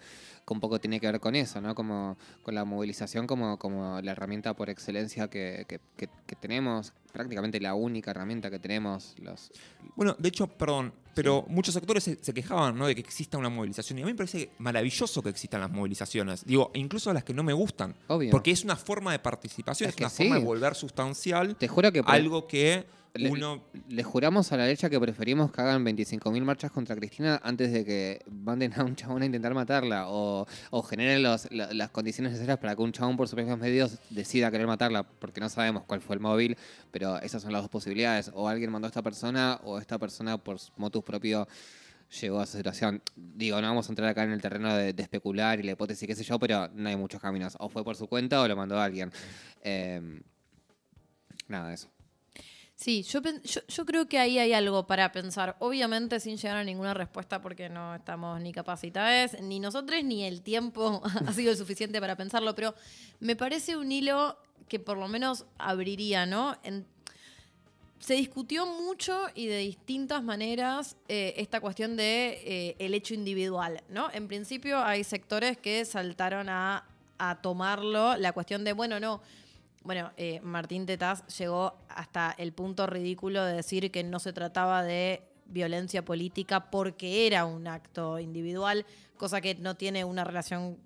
un 0.50 0.60
poco 0.60 0.80
tiene 0.80 1.00
que 1.00 1.08
ver 1.08 1.20
con 1.20 1.36
eso, 1.36 1.62
¿no? 1.62 1.74
Como 1.76 2.18
con 2.44 2.54
la 2.56 2.64
movilización 2.66 3.26
como, 3.28 3.58
como 3.58 4.02
la 4.02 4.12
herramienta 4.12 4.54
por 4.56 4.70
excelencia 4.70 5.28
que, 5.30 5.66
que- 5.68 5.80
que- 5.98 6.10
que 6.28 6.36
tenemos, 6.36 6.94
prácticamente 7.12 7.60
la 7.60 7.74
única 7.76 8.12
herramienta 8.12 8.50
que 8.52 8.60
tenemos 8.60 9.16
los... 9.20 9.52
Bueno, 9.96 10.16
de 10.20 10.30
hecho, 10.30 10.48
perdón, 10.48 10.94
pero 11.14 11.46
muchos 11.48 11.74
sectores 11.74 12.04
se, 12.04 12.24
se 12.24 12.34
quejaban 12.34 12.78
¿no? 12.78 12.88
de 12.88 12.96
que 12.96 13.02
exista 13.02 13.38
una 13.38 13.50
movilización. 13.50 14.00
Y 14.00 14.02
a 14.02 14.06
mí 14.06 14.12
me 14.12 14.18
parece 14.18 14.52
maravilloso 14.58 15.22
que 15.22 15.30
existan 15.30 15.62
las 15.62 15.72
movilizaciones. 15.72 16.46
Digo, 16.46 16.72
incluso 16.74 17.14
las 17.14 17.24
que 17.24 17.34
no 17.34 17.44
me 17.44 17.54
gustan. 17.54 17.96
Obvio. 18.08 18.32
Porque 18.32 18.52
es 18.52 18.64
una 18.64 18.76
forma 18.76 19.12
de 19.12 19.20
participación, 19.20 19.90
Es 19.90 19.94
es, 19.94 19.98
que 19.98 20.04
una 20.04 20.10
forma 20.10 20.36
de 20.40 20.46
volver 20.46 20.76
sustancial 20.76 21.56
Te 21.56 21.68
juro 21.68 21.92
que... 21.92 22.02
algo 22.06 22.48
que 22.48 22.86
Le- 23.16 23.30
uno 23.30 23.62
Le 23.90 24.02
juramos 24.04 24.52
a 24.52 24.58
la 24.58 24.64
derecha 24.64 24.90
que 24.90 25.00
preferimos 25.00 25.52
que 25.52 25.62
hagan 25.62 25.84
25.000 25.86 26.44
marchas 26.44 26.72
contra 26.72 26.96
Cristina 26.96 27.40
antes 27.44 27.72
de 27.72 27.86
que 27.86 28.20
manden 28.32 28.74
a 28.74 28.84
un 28.84 28.96
chabón 28.96 29.22
a 29.22 29.26
intentar 29.26 29.54
matarla 29.54 30.10
o, 30.10 30.48
o 30.72 30.82
generen 30.82 31.22
los- 31.22 31.52
la- 31.52 31.72
las 31.74 31.92
condiciones 31.92 32.32
necesarias 32.32 32.58
para 32.58 32.76
que 32.76 32.82
un 32.82 32.92
chabón 32.92 33.16
por 33.16 33.28
sus 33.28 33.36
propios 33.36 33.60
medios 33.60 34.00
decida 34.10 34.50
querer 34.50 34.66
matarla, 34.66 35.04
porque 35.04 35.40
no 35.42 35.50
sabemos 35.50 35.84
cuál 35.84 36.02
fue 36.02 36.16
el 36.16 36.22
móvil, 36.22 36.58
pero 36.92 37.20
esas 37.22 37.44
son 37.44 37.52
las 37.54 37.62
dos 37.62 37.70
posibilidades. 37.70 38.32
O 38.34 38.50
alguien 38.50 38.72
mandó 38.72 38.88
a 38.88 38.90
esta 38.90 39.04
persona 39.04 39.60
o 39.64 39.78
esta 39.78 40.00
persona 40.00 40.38
por 40.40 40.58
motus 40.78 41.04
propio 41.04 41.48
llegó 42.20 42.40
a 42.40 42.44
esa 42.46 42.58
situación. 42.58 43.02
Digo, 43.16 43.62
no 43.62 43.68
vamos 43.68 43.88
a 43.90 43.92
entrar 43.92 44.10
acá 44.10 44.24
en 44.24 44.32
el 44.32 44.42
terreno 44.42 44.76
de, 44.76 44.94
de 44.94 45.04
especular 45.04 45.60
y 45.60 45.64
la 45.64 45.72
hipótesis, 45.74 46.08
qué 46.08 46.16
sé 46.16 46.24
yo, 46.24 46.40
pero 46.40 46.68
no 46.74 46.90
hay 46.90 46.96
muchos 46.96 47.22
caminos. 47.22 47.56
O 47.60 47.70
fue 47.70 47.84
por 47.84 47.96
su 47.96 48.08
cuenta 48.08 48.42
o 48.42 48.48
lo 48.48 48.56
mandó 48.56 48.80
a 48.80 48.86
alguien. 48.86 49.12
Eh, 49.64 50.20
nada, 51.48 51.74
eso. 51.74 51.90
Sí, 52.84 53.02
yo, 53.04 53.22
yo, 53.46 53.62
yo 53.66 53.86
creo 53.86 54.10
que 54.10 54.20
ahí 54.20 54.40
hay 54.40 54.52
algo 54.52 54.86
para 54.86 55.14
pensar. 55.14 55.56
Obviamente 55.60 56.20
sin 56.20 56.36
llegar 56.36 56.58
a 56.58 56.66
ninguna 56.66 56.94
respuesta 56.94 57.42
porque 57.42 57.70
no 57.70 57.96
estamos 57.96 58.42
ni 58.42 58.52
capacitadas, 58.52 59.40
ni 59.40 59.62
nosotros, 59.62 60.04
ni 60.04 60.26
el 60.26 60.42
tiempo 60.42 61.02
ha 61.26 61.32
sido 61.32 61.52
el 61.52 61.58
suficiente 61.58 62.02
para 62.02 62.18
pensarlo, 62.18 62.54
pero 62.56 62.76
me 63.22 63.38
parece 63.38 63.78
un 63.78 63.90
hilo 63.90 64.38
que 64.68 64.80
por 64.80 64.98
lo 64.98 65.08
menos 65.08 65.46
abriría, 65.58 66.26
¿no? 66.26 66.58
Se 68.00 68.16
discutió 68.16 68.66
mucho 68.66 69.28
y 69.34 69.48
de 69.48 69.60
distintas 69.60 70.22
maneras 70.22 70.98
eh, 71.08 71.36
esta 71.38 71.62
cuestión 71.62 71.96
de 71.96 72.42
eh, 72.44 72.76
el 72.80 72.96
hecho 72.96 73.14
individual, 73.14 73.82
¿no? 73.88 74.10
En 74.12 74.28
principio 74.28 74.84
hay 74.84 75.06
sectores 75.06 75.58
que 75.58 75.86
saltaron 75.86 76.50
a, 76.50 76.84
a 77.18 77.42
tomarlo 77.42 78.18
la 78.18 78.34
cuestión 78.34 78.66
de, 78.66 78.74
bueno, 78.74 79.00
no, 79.00 79.22
bueno, 79.84 80.12
eh, 80.18 80.40
Martín 80.42 80.86
Tetaz 80.86 81.26
llegó 81.38 81.78
hasta 81.90 82.34
el 82.38 82.54
punto 82.54 82.88
ridículo 82.88 83.44
de 83.44 83.56
decir 83.56 83.92
que 83.92 84.04
no 84.04 84.20
se 84.20 84.34
trataba 84.34 84.84
de 84.84 85.24
violencia 85.46 86.06
política 86.06 86.72
porque 86.72 87.28
era 87.28 87.46
un 87.46 87.68
acto 87.68 88.20
individual, 88.20 88.86
cosa 89.18 89.42
que 89.42 89.56
no 89.56 89.76
tiene 89.76 90.06
una 90.06 90.24
relación 90.24 90.78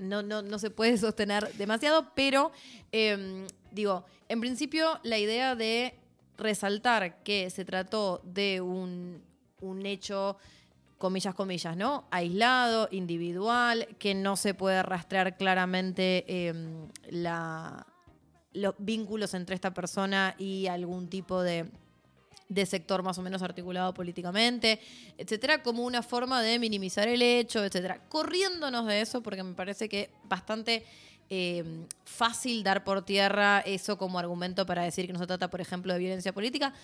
no, 0.00 0.22
no, 0.22 0.42
no 0.42 0.58
se 0.58 0.70
puede 0.70 0.96
sostener 0.98 1.52
demasiado, 1.54 2.12
pero 2.14 2.52
em, 2.90 3.46
digo, 3.70 4.04
en 4.28 4.40
principio 4.40 4.98
la 5.02 5.18
idea 5.18 5.54
de 5.54 5.94
resaltar 6.36 7.22
que 7.22 7.50
se 7.50 7.64
trató 7.64 8.20
de 8.24 8.60
un, 8.62 9.22
un 9.60 9.86
hecho 9.86 10.38
comillas, 10.96 11.34
comillas, 11.34 11.76
¿no? 11.76 12.06
Aislado, 12.10 12.88
individual, 12.90 13.88
que 13.98 14.14
no 14.14 14.36
se 14.36 14.54
puede 14.54 14.82
rastrear 14.82 15.36
claramente 15.36 16.24
em, 16.48 16.88
la, 17.10 17.86
los 18.52 18.74
vínculos 18.78 19.34
entre 19.34 19.54
esta 19.54 19.72
persona 19.72 20.34
y 20.38 20.66
algún 20.66 21.08
tipo 21.08 21.42
de, 21.42 21.66
de 22.50 22.66
sector 22.66 23.02
más 23.02 23.16
o 23.16 23.22
menos 23.22 23.42
articulado 23.42 23.94
políticamente, 23.94 24.80
etcétera, 25.16 25.62
como 25.62 25.84
una 25.84 26.02
forma 26.02 26.42
de 26.42 26.58
minimizar 26.58 27.06
el 27.08 27.22
hecho, 27.22 27.64
etcétera. 27.64 28.02
Corriéndonos 28.08 28.86
de 28.86 29.00
eso, 29.00 29.22
porque 29.22 29.42
me 29.44 29.54
parece 29.54 29.88
que 29.88 30.10
bastante 30.24 30.84
em, 31.28 31.86
fácil 32.04 32.64
dar 32.64 32.82
por 32.82 33.04
tierra 33.04 33.60
eso 33.60 33.96
como 33.96 34.18
argumento 34.18 34.66
para 34.66 34.82
decir 34.82 35.06
que 35.06 35.12
no 35.12 35.20
se 35.20 35.28
trata, 35.28 35.48
por 35.48 35.60
ejemplo, 35.60 35.92
de 35.92 36.00
violencia 36.00 36.32
política, 36.32 36.74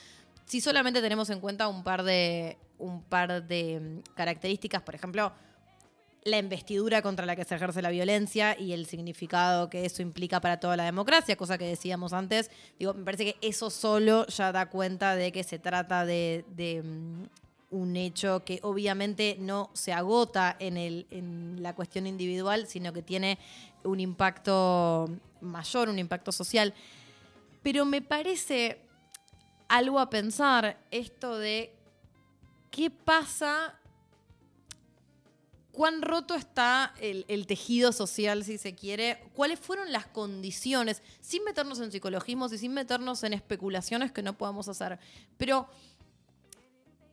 si 0.44 0.60
solamente 0.60 1.02
tenemos 1.02 1.28
en 1.30 1.40
cuenta 1.40 1.66
un 1.66 1.82
par 1.82 2.04
de, 2.04 2.56
un 2.78 3.02
par 3.02 3.44
de 3.44 3.80
mm, 3.80 4.14
características, 4.14 4.82
por 4.82 4.94
ejemplo, 4.94 5.32
la 6.26 6.38
investidura 6.38 7.02
contra 7.02 7.24
la 7.24 7.36
que 7.36 7.44
se 7.44 7.54
ejerce 7.54 7.80
la 7.80 7.90
violencia 7.90 8.58
y 8.58 8.72
el 8.72 8.86
significado 8.86 9.70
que 9.70 9.84
eso 9.84 10.02
implica 10.02 10.40
para 10.40 10.58
toda 10.58 10.76
la 10.76 10.84
democracia, 10.84 11.36
cosa 11.36 11.56
que 11.56 11.66
decíamos 11.66 12.12
antes. 12.12 12.50
Digo, 12.80 12.94
me 12.94 13.04
parece 13.04 13.24
que 13.24 13.48
eso 13.48 13.70
solo 13.70 14.26
ya 14.26 14.50
da 14.50 14.66
cuenta 14.68 15.14
de 15.14 15.30
que 15.30 15.44
se 15.44 15.60
trata 15.60 16.04
de, 16.04 16.44
mm, 16.84 17.22
un 17.70 17.96
hecho 17.96 18.44
que 18.44 18.58
obviamente 18.62 19.36
no 19.38 19.70
se 19.72 19.92
agota 19.92 20.56
en, 20.58 20.76
en 20.76 21.62
la 21.62 21.74
cuestión 21.74 22.06
individual, 22.08 22.66
sino 22.66 22.92
que 22.92 23.02
tiene 23.02 23.38
un 23.84 24.00
impacto 24.00 25.08
mayor, 25.40 25.88
un 25.88 25.98
impacto 25.98 26.32
social. 26.32 26.74
Pero 27.62 27.84
me 27.84 28.02
parece 28.02 28.80
algo 29.68 30.00
a 30.00 30.10
pensar 30.10 30.76
esto 30.90 31.38
de 31.38 31.72
qué 32.70 32.90
pasa, 32.90 33.78
cuán 35.76 36.00
roto 36.00 36.34
está 36.34 36.94
el, 37.00 37.46
tejido 37.46 37.92
social, 37.92 38.44
si 38.44 38.56
se 38.56 38.74
quiere, 38.74 39.22
cuáles 39.34 39.60
fueron 39.60 39.92
las 39.92 40.06
condiciones, 40.06 41.02
sin 41.20 41.44
meternos 41.44 41.80
en 41.80 41.92
psicologismos 41.92 42.50
y 42.54 42.58
sin 42.58 42.72
meternos 42.72 43.22
en 43.24 43.34
especulaciones 43.34 44.10
que 44.10 44.22
no 44.22 44.38
podamos 44.38 44.68
hacer, 44.68 44.98
pero 45.36 45.68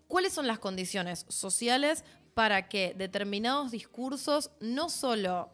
cuáles 0.08 0.32
son 0.32 0.48
las 0.48 0.60
condiciones 0.60 1.26
sociales 1.28 2.06
para 2.36 2.70
que 2.70 2.96
determinados 2.98 3.72
discursos 3.72 4.50
no 4.62 4.90
solo... 4.90 5.50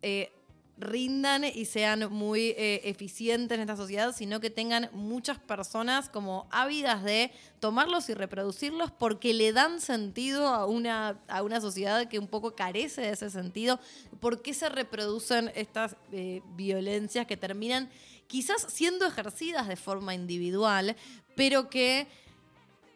Eh, 0.00 0.32
rindan 0.82 1.44
y 1.44 1.64
sean 1.64 2.12
muy 2.12 2.54
eh, 2.58 2.82
eficientes 2.84 3.56
en 3.56 3.62
esta 3.62 3.76
sociedad, 3.76 4.14
sino 4.14 4.40
que 4.40 4.50
tengan 4.50 4.90
muchas 4.92 5.38
personas 5.38 6.10
como 6.10 6.46
ávidas 6.50 7.02
de 7.02 7.32
tomarlos 7.60 8.10
y 8.10 8.14
reproducirlos 8.14 8.90
porque 8.90 9.32
le 9.32 9.52
dan 9.52 9.80
sentido 9.80 10.48
a 10.48 10.66
una, 10.66 11.20
a 11.28 11.42
una 11.42 11.60
sociedad 11.60 12.08
que 12.08 12.18
un 12.18 12.28
poco 12.28 12.54
carece 12.54 13.00
de 13.00 13.10
ese 13.10 13.30
sentido. 13.30 13.80
¿Por 14.20 14.42
qué 14.42 14.52
se 14.52 14.68
reproducen 14.68 15.50
estas 15.54 15.96
eh, 16.12 16.42
violencias 16.54 17.26
que 17.26 17.36
terminan 17.36 17.88
quizás 18.26 18.66
siendo 18.68 19.06
ejercidas 19.06 19.68
de 19.68 19.76
forma 19.76 20.14
individual, 20.14 20.96
pero 21.36 21.68
que 21.68 22.06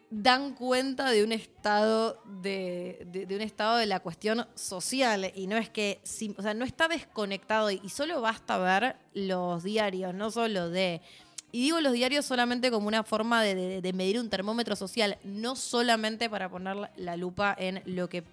dan 0.09 0.53
cuenta 0.53 1.09
de 1.11 1.23
un 1.23 1.31
estado 1.31 2.21
de, 2.41 3.27
un 3.29 3.41
estado 3.41 3.77
de 3.77 3.85
la 3.85 3.99
cuestión 3.99 4.47
social. 4.55 5.31
Y 5.35 5.47
no 5.47 5.57
es 5.57 5.69
que 5.69 5.99
o 6.37 6.41
sea 6.41 6.53
no 6.53 6.65
está 6.65 6.87
desconectado 6.87 7.71
y 7.71 7.89
solo 7.89 8.21
basta 8.21 8.57
ver 8.57 8.95
los 9.13 9.63
diarios 9.63 10.13
no 10.13 10.31
solo 10.31 10.69
de 10.69 11.01
y 11.51 11.61
digo 11.61 11.79
los 11.79 11.93
diarios 11.93 12.25
solamente 12.25 12.71
como 12.71 12.87
una 12.87 13.03
forma 13.03 13.41
de, 13.41 13.91
medir 13.93 14.19
un 14.19 14.29
termómetro 14.29 14.75
social 14.75 15.17
no 15.23 15.55
solamente 15.55 16.29
para 16.29 16.49
poner 16.49 16.89
la 16.97 17.15
lupa 17.15 17.55
en 17.57 17.81
lo 17.85 18.09
que 18.09 18.23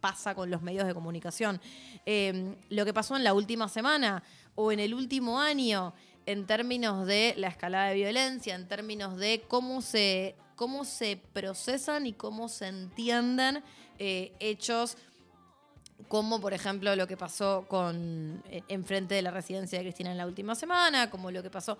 pasa 0.00 0.34
con 0.34 0.50
los 0.50 0.62
medios 0.62 0.86
de 0.86 0.94
comunicación. 0.94 1.60
Em, 2.06 2.56
lo 2.70 2.84
que 2.84 2.94
pasó 2.94 3.16
en 3.16 3.24
la 3.24 3.34
última 3.34 3.68
semana 3.68 4.22
o 4.54 4.72
en 4.72 4.80
el 4.80 4.94
último 4.94 5.38
año 5.38 5.92
en 6.24 6.46
términos 6.46 7.06
de 7.06 7.34
la 7.36 7.48
escalada 7.48 7.88
de 7.88 7.94
violencia, 7.94 8.54
en 8.54 8.66
términos 8.66 9.16
de 9.16 9.44
cómo 9.48 9.80
se 9.80 10.34
cómo 10.56 10.84
se 10.84 11.20
procesan 11.32 12.06
y 12.06 12.14
cómo 12.14 12.48
se 12.48 12.66
entienden 12.66 13.62
eh, 13.98 14.32
hechos 14.40 14.96
como 16.08 16.40
por 16.40 16.52
ejemplo 16.52 16.94
lo 16.96 17.06
que 17.06 17.16
pasó 17.16 17.66
con 17.68 18.42
eh, 18.50 18.62
enfrente 18.68 19.14
de 19.14 19.22
la 19.22 19.30
residencia 19.30 19.78
de 19.78 19.84
Cristina 19.84 20.10
en 20.10 20.18
la 20.18 20.26
última 20.26 20.54
semana, 20.54 21.10
como 21.10 21.30
lo 21.30 21.42
que 21.42 21.50
pasó 21.50 21.78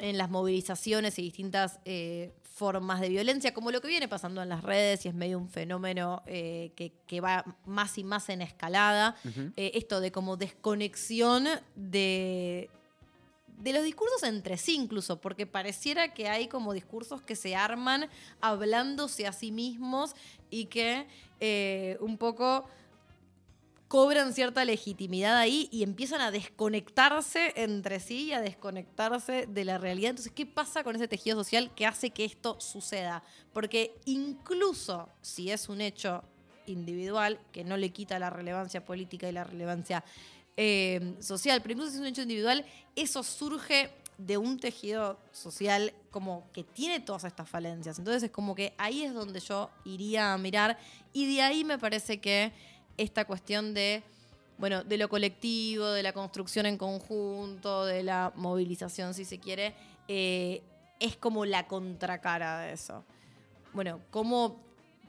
en 0.00 0.16
las 0.16 0.30
movilizaciones 0.30 1.18
y 1.18 1.22
distintas 1.22 1.78
eh, 1.84 2.32
formas 2.42 3.02
de 3.02 3.10
violencia, 3.10 3.52
como 3.52 3.70
lo 3.70 3.82
que 3.82 3.88
viene 3.88 4.08
pasando 4.08 4.42
en 4.42 4.48
las 4.48 4.62
redes 4.62 5.04
y 5.04 5.08
es 5.08 5.14
medio 5.14 5.38
un 5.38 5.50
fenómeno 5.50 6.22
que, 6.24 7.20
va 7.22 7.44
más 7.66 7.98
y 7.98 8.04
más 8.04 8.30
en 8.30 8.40
escalada, 8.40 9.16
esto 9.56 10.00
de 10.00 10.10
como 10.10 10.38
desconexión 10.38 11.46
de 11.74 12.70
de 13.58 13.72
los 13.72 13.84
discursos 13.84 14.22
entre 14.22 14.56
sí 14.56 14.74
incluso, 14.74 15.20
porque 15.20 15.46
pareciera 15.46 16.12
que 16.12 16.28
hay 16.28 16.48
como 16.48 16.72
discursos 16.72 17.22
que 17.22 17.36
se 17.36 17.56
arman 17.56 18.08
hablándose 18.40 19.26
a 19.26 19.32
sí 19.32 19.52
mismos 19.52 20.14
y 20.50 20.66
que 20.66 21.06
eh, 21.40 21.96
un 22.00 22.18
poco 22.18 22.66
cobran 23.88 24.32
cierta 24.32 24.64
legitimidad 24.64 25.36
ahí 25.36 25.68
y 25.70 25.82
empiezan 25.82 26.20
a 26.20 26.30
desconectarse 26.30 27.52
entre 27.56 28.00
sí 28.00 28.24
y 28.24 28.32
a 28.32 28.40
desconectarse 28.40 29.46
de 29.46 29.64
la 29.64 29.78
realidad. 29.78 30.10
Entonces, 30.10 30.32
¿qué 30.32 30.46
pasa 30.46 30.82
con 30.82 30.96
ese 30.96 31.06
tejido 31.06 31.36
social 31.36 31.70
que 31.76 31.86
hace 31.86 32.10
que 32.10 32.24
esto 32.24 32.60
suceda? 32.60 33.22
Porque 33.52 33.94
incluso 34.04 35.08
si 35.20 35.50
es 35.50 35.68
un 35.68 35.80
hecho 35.80 36.24
individual, 36.66 37.38
que 37.52 37.62
no 37.62 37.76
le 37.76 37.90
quita 37.90 38.18
la 38.18 38.30
relevancia 38.30 38.84
política 38.84 39.28
y 39.28 39.32
la 39.32 39.44
relevancia 39.44 40.04
eh, 40.56 41.14
social, 41.20 41.60
pero 41.62 41.72
incluso 41.72 41.90
si 41.90 41.96
es 41.96 42.00
un 42.00 42.06
hecho 42.06 42.22
individual, 42.22 42.64
eso 42.94 43.22
surge 43.22 43.90
de 44.18 44.38
un 44.38 44.60
tejido 44.60 45.18
social 45.32 45.92
como 46.10 46.48
que 46.52 46.62
tiene 46.62 47.00
todas 47.00 47.24
estas 47.24 47.48
falencias. 47.48 47.98
Entonces 47.98 48.22
es 48.24 48.30
como 48.30 48.54
que 48.54 48.72
ahí 48.78 49.02
es 49.02 49.12
donde 49.12 49.40
yo 49.40 49.70
iría 49.84 50.32
a 50.32 50.38
mirar 50.38 50.78
y 51.12 51.34
de 51.34 51.42
ahí 51.42 51.64
me 51.64 51.78
parece 51.78 52.20
que 52.20 52.52
esta 52.96 53.24
cuestión 53.24 53.74
de, 53.74 54.04
bueno, 54.58 54.84
de 54.84 54.96
lo 54.96 55.08
colectivo, 55.08 55.86
de 55.86 56.02
la 56.02 56.12
construcción 56.12 56.66
en 56.66 56.78
conjunto, 56.78 57.84
de 57.84 58.04
la 58.04 58.32
movilización, 58.36 59.14
si 59.14 59.24
se 59.24 59.40
quiere, 59.40 59.74
eh, 60.06 60.62
es 61.00 61.16
como 61.16 61.44
la 61.44 61.66
contracara 61.66 62.60
de 62.60 62.72
eso. 62.74 63.04
Bueno, 63.72 64.00
cómo 64.10 64.60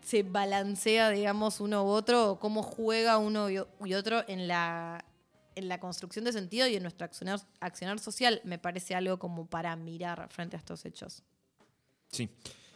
se 0.02 0.24
balancea, 0.24 1.12
digamos, 1.12 1.60
uno 1.60 1.84
u 1.84 1.88
otro, 1.88 2.32
o 2.32 2.40
cómo 2.40 2.64
juega 2.64 3.18
uno 3.18 3.50
y 3.50 3.94
otro 3.94 4.24
en 4.28 4.48
la, 4.48 5.06
en 5.56 5.68
la 5.70 5.80
construcción 5.80 6.26
de 6.26 6.34
sentido 6.34 6.68
y 6.68 6.76
en 6.76 6.84
nuestro 6.84 7.08
accionar, 7.60 8.00
social 8.00 8.42
me 8.44 8.60
parece 8.60 8.96
algo 8.96 9.18
como 9.20 9.48
para 9.48 9.76
mirar 9.76 10.28
frente 10.30 10.56
a 10.56 10.60
estos 10.60 10.86
hechos. 10.86 11.24
Sí. 12.12 12.30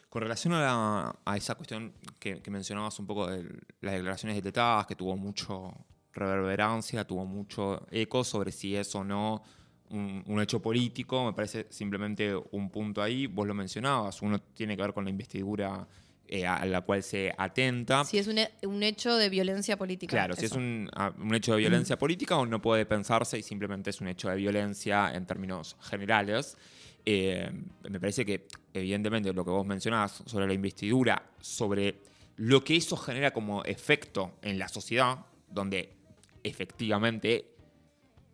Con 0.09 0.23
relación 0.23 0.53
a, 0.55 1.15
esa 1.35 1.53
cuestión 1.55 1.93
que, 2.17 2.41
mencionabas 2.49 2.97
un 2.97 3.05
poco 3.05 3.27
de 3.27 3.43
las 3.81 3.93
declaraciones 3.93 4.35
de 4.35 4.51
que 4.87 4.95
tuvo 4.95 5.15
mucho 5.15 5.71
reverberancia, 6.13 7.05
tuvo 7.05 7.25
mucho 7.25 7.85
eco 7.91 8.23
sobre 8.23 8.51
si 8.51 8.75
es 8.75 8.95
o 8.95 9.03
no 9.03 9.43
un, 9.91 10.23
un, 10.25 10.41
hecho 10.41 10.59
político, 10.59 11.25
me 11.25 11.33
parece 11.33 11.67
simplemente 11.69 12.35
un 12.51 12.71
punto 12.71 13.03
ahí, 13.03 13.27
vos 13.27 13.45
lo 13.45 13.53
mencionabas, 13.53 14.21
uno 14.23 14.41
tiene 14.41 14.75
que 14.75 14.81
ver 14.81 14.93
con 14.93 15.03
la 15.03 15.11
investidura 15.11 15.87
eh, 16.31 16.45
a 16.45 16.63
la 16.67 16.81
cual 16.81 17.01
se 17.01 17.33
atenta. 17.35 18.05
Si 18.05 18.19
es 18.19 18.27
un, 18.27 18.37
un 18.61 18.83
hecho 18.83 19.15
de 19.15 19.29
violencia 19.29 19.77
política. 19.77 20.11
Claro, 20.11 20.35
si 20.35 20.45
es 20.45 20.51
un, 20.51 20.87
un, 21.19 21.33
hecho 21.33 21.53
de 21.53 21.57
violencia 21.57 21.97
política 21.97 22.37
o 22.37 22.45
no 22.45 22.61
puede 22.61 22.85
pensarse 22.85 23.39
y 23.39 23.41
simplemente 23.41 23.89
es 23.89 23.99
un 23.99 24.09
hecho 24.09 24.29
de 24.29 24.35
violencia 24.35 25.11
en 25.11 25.25
términos 25.25 25.75
generales. 25.81 26.55
Eh, 27.03 27.49
me 27.89 27.99
parece 27.99 28.27
que, 28.27 28.47
evidentemente, 28.75 29.33
lo 29.33 29.43
que 29.43 29.49
vos 29.49 29.65
mencionabas 29.65 30.21
sobre 30.27 30.45
la 30.45 30.53
investidura, 30.53 31.31
sobre 31.41 32.01
lo 32.35 32.63
que 32.63 32.75
eso 32.75 32.95
genera 32.95 33.31
como 33.31 33.63
efecto 33.63 34.37
en 34.43 34.59
la 34.59 34.67
sociedad, 34.67 35.25
donde 35.47 35.97
efectivamente 36.43 37.55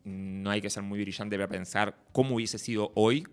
no 0.04 0.52
hay 0.52 0.60
que 0.60 0.70
ser 0.70 0.84
muy 0.84 1.00
brillante 1.00 1.38
para 1.38 1.48
pensar 1.48 1.96
cómo 2.12 2.36
hubiese 2.36 2.60
sido 2.60 2.92
hoy 2.96 3.26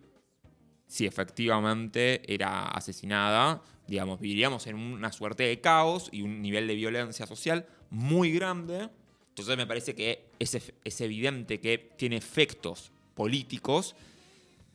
si 0.86 1.04
efectivamente 1.04 2.22
era 2.32 2.68
asesinada 2.68 3.60
digamos, 3.92 4.20
viviríamos 4.20 4.66
en 4.68 4.76
una 4.76 5.12
suerte 5.12 5.42
de 5.42 5.60
caos 5.60 6.08
y 6.12 6.22
un 6.22 6.40
nivel 6.40 6.66
de 6.66 6.74
violencia 6.74 7.26
social 7.26 7.66
muy 7.90 8.32
grande. 8.32 8.88
Entonces 9.28 9.54
me 9.58 9.66
parece 9.66 9.94
que 9.94 10.30
es, 10.38 10.72
es 10.82 11.00
evidente 11.02 11.60
que 11.60 11.76
tiene 11.98 12.16
efectos 12.16 12.90
políticos 13.14 13.94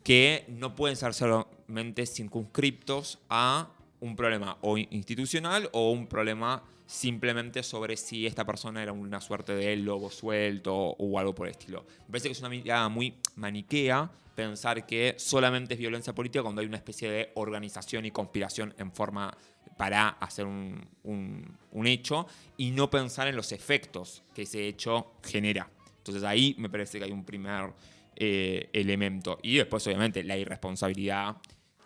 que 0.03 0.45
no 0.49 0.75
pueden 0.75 0.95
ser 0.95 1.15
solamente 1.15 2.05
circunscriptos 2.05 3.17
a 3.27 3.71
un 4.01 4.15
problema 4.15 4.59
o 4.61 4.77
institucional 4.77 5.67
o 5.73 5.89
un 5.89 6.05
problema 6.05 6.61
simplemente 6.87 7.61
sobre 7.61 7.97
si 7.97 8.25
esta 8.25 8.45
persona 8.45 8.81
era 8.81 8.93
una 8.93 9.21
suerte 9.21 9.53
de 9.53 9.75
lobo 9.75 10.09
suelto 10.09 10.73
o 10.75 11.19
algo 11.19 11.35
por 11.35 11.47
el 11.47 11.51
estilo. 11.51 11.85
Me 12.07 12.13
parece 12.13 12.29
que 12.29 12.31
es 12.31 12.39
una 12.39 12.49
mirada 12.49 12.89
muy 12.89 13.13
maniquea 13.35 14.09
pensar 14.35 14.85
que 14.85 15.15
solamente 15.17 15.73
es 15.73 15.79
violencia 15.79 16.13
política 16.15 16.41
cuando 16.43 16.61
hay 16.61 16.67
una 16.67 16.77
especie 16.77 17.09
de 17.11 17.31
organización 17.35 18.05
y 18.05 18.11
conspiración 18.11 18.73
en 18.77 18.91
forma 18.91 19.35
para 19.77 20.09
hacer 20.09 20.45
un, 20.45 20.87
un- 21.03 21.87
hecho 21.87 22.25
y 22.57 22.71
no 22.71 22.89
pensar 22.89 23.27
en 23.27 23.35
los 23.35 23.51
efectos 23.51 24.23
que 24.33 24.43
ese 24.43 24.67
hecho 24.67 25.11
genera. 25.23 25.69
Entonces 25.99 26.23
ahí 26.23 26.55
me 26.57 26.69
parece 26.69 26.97
que 26.99 27.05
hay 27.05 27.11
un 27.11 27.23
primer 27.25 27.71
eh, 28.15 28.69
elemento. 28.73 29.37
Y 29.43 29.57
después, 29.57 29.85
obviamente, 29.87 30.23
la 30.23 30.35
irresponsabilidad 30.37 31.37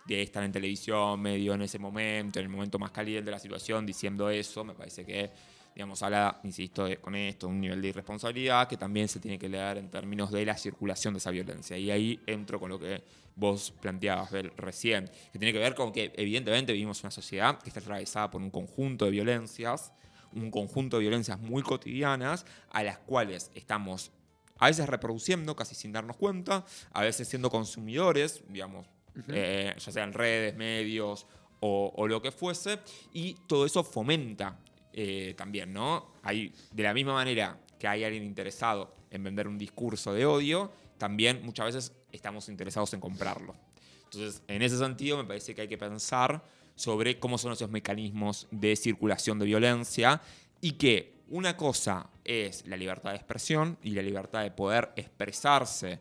de 0.04 0.22
estar 0.22 0.42
en 0.42 0.52
televisión 0.52 1.20
medio 1.20 1.54
en 1.54 1.62
ese 1.62 1.78
momento, 1.78 2.38
en 2.38 2.46
el 2.46 2.50
momento 2.50 2.78
más 2.78 2.90
caliente 2.90 3.26
de 3.26 3.30
la 3.32 3.38
situación, 3.38 3.86
diciendo 3.86 4.28
eso, 4.30 4.64
me 4.64 4.74
parece 4.74 5.04
que, 5.04 5.30
digamos, 5.74 6.02
habla, 6.02 6.40
insisto, 6.44 6.88
con 7.00 7.14
esto, 7.14 7.48
un 7.48 7.60
nivel 7.60 7.80
de 7.80 7.88
irresponsabilidad 7.88 8.68
que 8.68 8.76
también 8.76 9.08
se 9.08 9.20
tiene 9.20 9.38
que 9.38 9.48
leer 9.48 9.78
en 9.78 9.90
términos 9.90 10.30
de 10.30 10.44
la 10.44 10.56
circulación 10.56 11.14
de 11.14 11.18
esa 11.18 11.30
violencia. 11.30 11.76
Y 11.78 11.90
ahí 11.90 12.20
entro 12.26 12.58
con 12.58 12.70
lo 12.70 12.78
que 12.78 13.02
vos 13.34 13.72
planteabas 13.80 14.30
Bel, 14.30 14.52
recién, 14.56 15.10
que 15.32 15.38
tiene 15.38 15.52
que 15.52 15.58
ver 15.58 15.74
con 15.74 15.92
que 15.92 16.12
evidentemente 16.16 16.72
vivimos 16.72 17.02
una 17.02 17.10
sociedad 17.10 17.58
que 17.58 17.70
está 17.70 17.80
atravesada 17.80 18.30
por 18.30 18.42
un 18.42 18.50
conjunto 18.50 19.04
de 19.06 19.10
violencias, 19.10 19.92
un 20.34 20.50
conjunto 20.50 20.96
de 20.96 21.02
violencias 21.02 21.38
muy 21.40 21.62
cotidianas 21.62 22.46
a 22.70 22.82
las 22.82 22.98
cuales 22.98 23.50
estamos 23.54 24.10
a 24.58 24.66
veces 24.66 24.88
reproduciendo 24.88 25.56
casi 25.56 25.74
sin 25.74 25.92
darnos 25.92 26.16
cuenta, 26.16 26.64
a 26.92 27.02
veces 27.02 27.26
siendo 27.26 27.50
consumidores, 27.50 28.44
digamos, 28.48 28.86
eh, 29.28 29.74
ya 29.76 29.92
sea 29.92 30.04
en 30.04 30.12
redes, 30.12 30.56
medios 30.56 31.26
o, 31.60 31.92
o 31.96 32.08
lo 32.08 32.20
que 32.20 32.32
fuese, 32.32 32.78
y 33.12 33.34
todo 33.46 33.66
eso 33.66 33.84
fomenta 33.84 34.58
eh, 34.92 35.34
también, 35.36 35.72
¿no? 35.72 36.12
Hay, 36.22 36.52
de 36.70 36.82
la 36.82 36.92
misma 36.92 37.14
manera 37.14 37.58
que 37.78 37.88
hay 37.88 38.04
alguien 38.04 38.24
interesado 38.24 38.94
en 39.10 39.24
vender 39.24 39.48
un 39.48 39.56
discurso 39.56 40.12
de 40.12 40.26
odio, 40.26 40.70
también 40.98 41.40
muchas 41.42 41.66
veces 41.66 41.92
estamos 42.12 42.48
interesados 42.48 42.92
en 42.94 43.00
comprarlo. 43.00 43.56
Entonces, 44.04 44.42
en 44.46 44.60
ese 44.60 44.76
sentido, 44.76 45.16
me 45.16 45.24
parece 45.24 45.54
que 45.54 45.62
hay 45.62 45.68
que 45.68 45.78
pensar 45.78 46.44
sobre 46.74 47.18
cómo 47.18 47.38
son 47.38 47.52
esos 47.52 47.70
mecanismos 47.70 48.46
de 48.50 48.76
circulación 48.76 49.38
de 49.38 49.46
violencia 49.46 50.20
y 50.60 50.72
que 50.72 51.14
una 51.28 51.56
cosa 51.56 52.10
es 52.24 52.66
la 52.66 52.76
libertad 52.76 53.10
de 53.10 53.16
expresión 53.16 53.78
y 53.82 53.90
la 53.92 54.02
libertad 54.02 54.42
de 54.42 54.50
poder 54.50 54.92
expresarse 54.96 56.00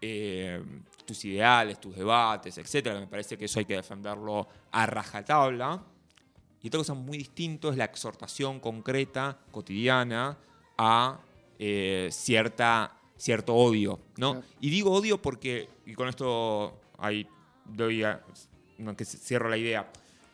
eh, 0.00 0.62
tus 1.04 1.24
ideales, 1.24 1.80
tus 1.80 1.96
debates, 1.96 2.58
etcétera. 2.58 3.00
Me 3.00 3.06
parece 3.06 3.36
que 3.38 3.46
eso 3.46 3.58
hay 3.58 3.64
que 3.64 3.76
defenderlo 3.76 4.46
a 4.70 4.86
rajatabla. 4.86 5.82
Y 6.62 6.68
otra 6.68 6.78
cosa 6.78 6.94
muy 6.94 7.18
distinto 7.18 7.70
es 7.70 7.76
la 7.76 7.84
exhortación 7.84 8.60
concreta, 8.60 9.38
cotidiana, 9.50 10.36
a 10.76 11.18
eh, 11.58 12.08
cierta, 12.12 12.92
cierto 13.16 13.54
odio. 13.54 13.98
¿no? 14.16 14.32
Claro. 14.32 14.46
Y 14.60 14.70
digo 14.70 14.92
odio 14.92 15.20
porque, 15.22 15.68
y 15.86 15.94
con 15.94 16.08
esto 16.08 16.80
ahí 16.98 17.26
doy 17.64 18.04
a- 18.04 18.22
no, 18.78 18.96
que 18.96 19.04
cierro 19.04 19.48
la 19.48 19.56
idea, 19.56 19.90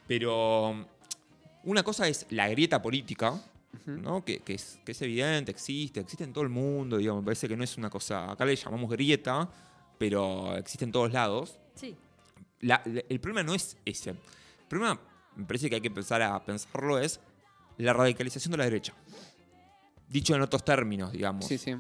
pero 0.06 0.86
una 1.64 1.82
cosa 1.82 2.06
es 2.08 2.26
la 2.30 2.48
grieta 2.48 2.82
política, 2.82 3.40
¿no? 3.86 4.24
que, 4.24 4.40
que 4.40 4.54
es, 4.54 4.78
que 4.84 4.92
es 4.92 5.02
evidente, 5.02 5.50
existe, 5.50 6.00
existe 6.00 6.24
en 6.24 6.32
todo 6.32 6.44
el 6.44 6.50
mundo, 6.50 6.96
digamos, 6.98 7.22
me 7.22 7.26
parece 7.26 7.48
que 7.48 7.56
no 7.56 7.64
es 7.64 7.76
una 7.76 7.90
cosa, 7.90 8.30
acá 8.30 8.44
le 8.44 8.56
llamamos 8.56 8.90
grieta, 8.90 9.48
pero 9.98 10.56
existe 10.56 10.84
en 10.84 10.92
todos 10.92 11.12
lados. 11.12 11.58
Sí. 11.74 11.94
La- 12.60 12.82
la- 12.84 13.02
el 13.08 13.20
problema 13.20 13.42
no 13.42 13.54
es 13.54 13.76
ese. 13.84 14.10
El 14.10 14.16
problema, 14.68 14.98
me 15.36 15.44
parece 15.44 15.68
que 15.68 15.76
hay 15.76 15.80
que 15.80 15.88
empezar 15.88 16.22
a 16.22 16.42
pensarlo, 16.44 16.98
es 16.98 17.20
la 17.78 17.92
radicalización 17.92 18.52
de 18.52 18.58
la 18.58 18.64
derecha. 18.64 18.94
Dicho 20.08 20.34
en 20.34 20.42
otros 20.42 20.64
términos, 20.64 21.12
digamos. 21.12 21.46
Sí, 21.46 21.58
sí. 21.58 21.74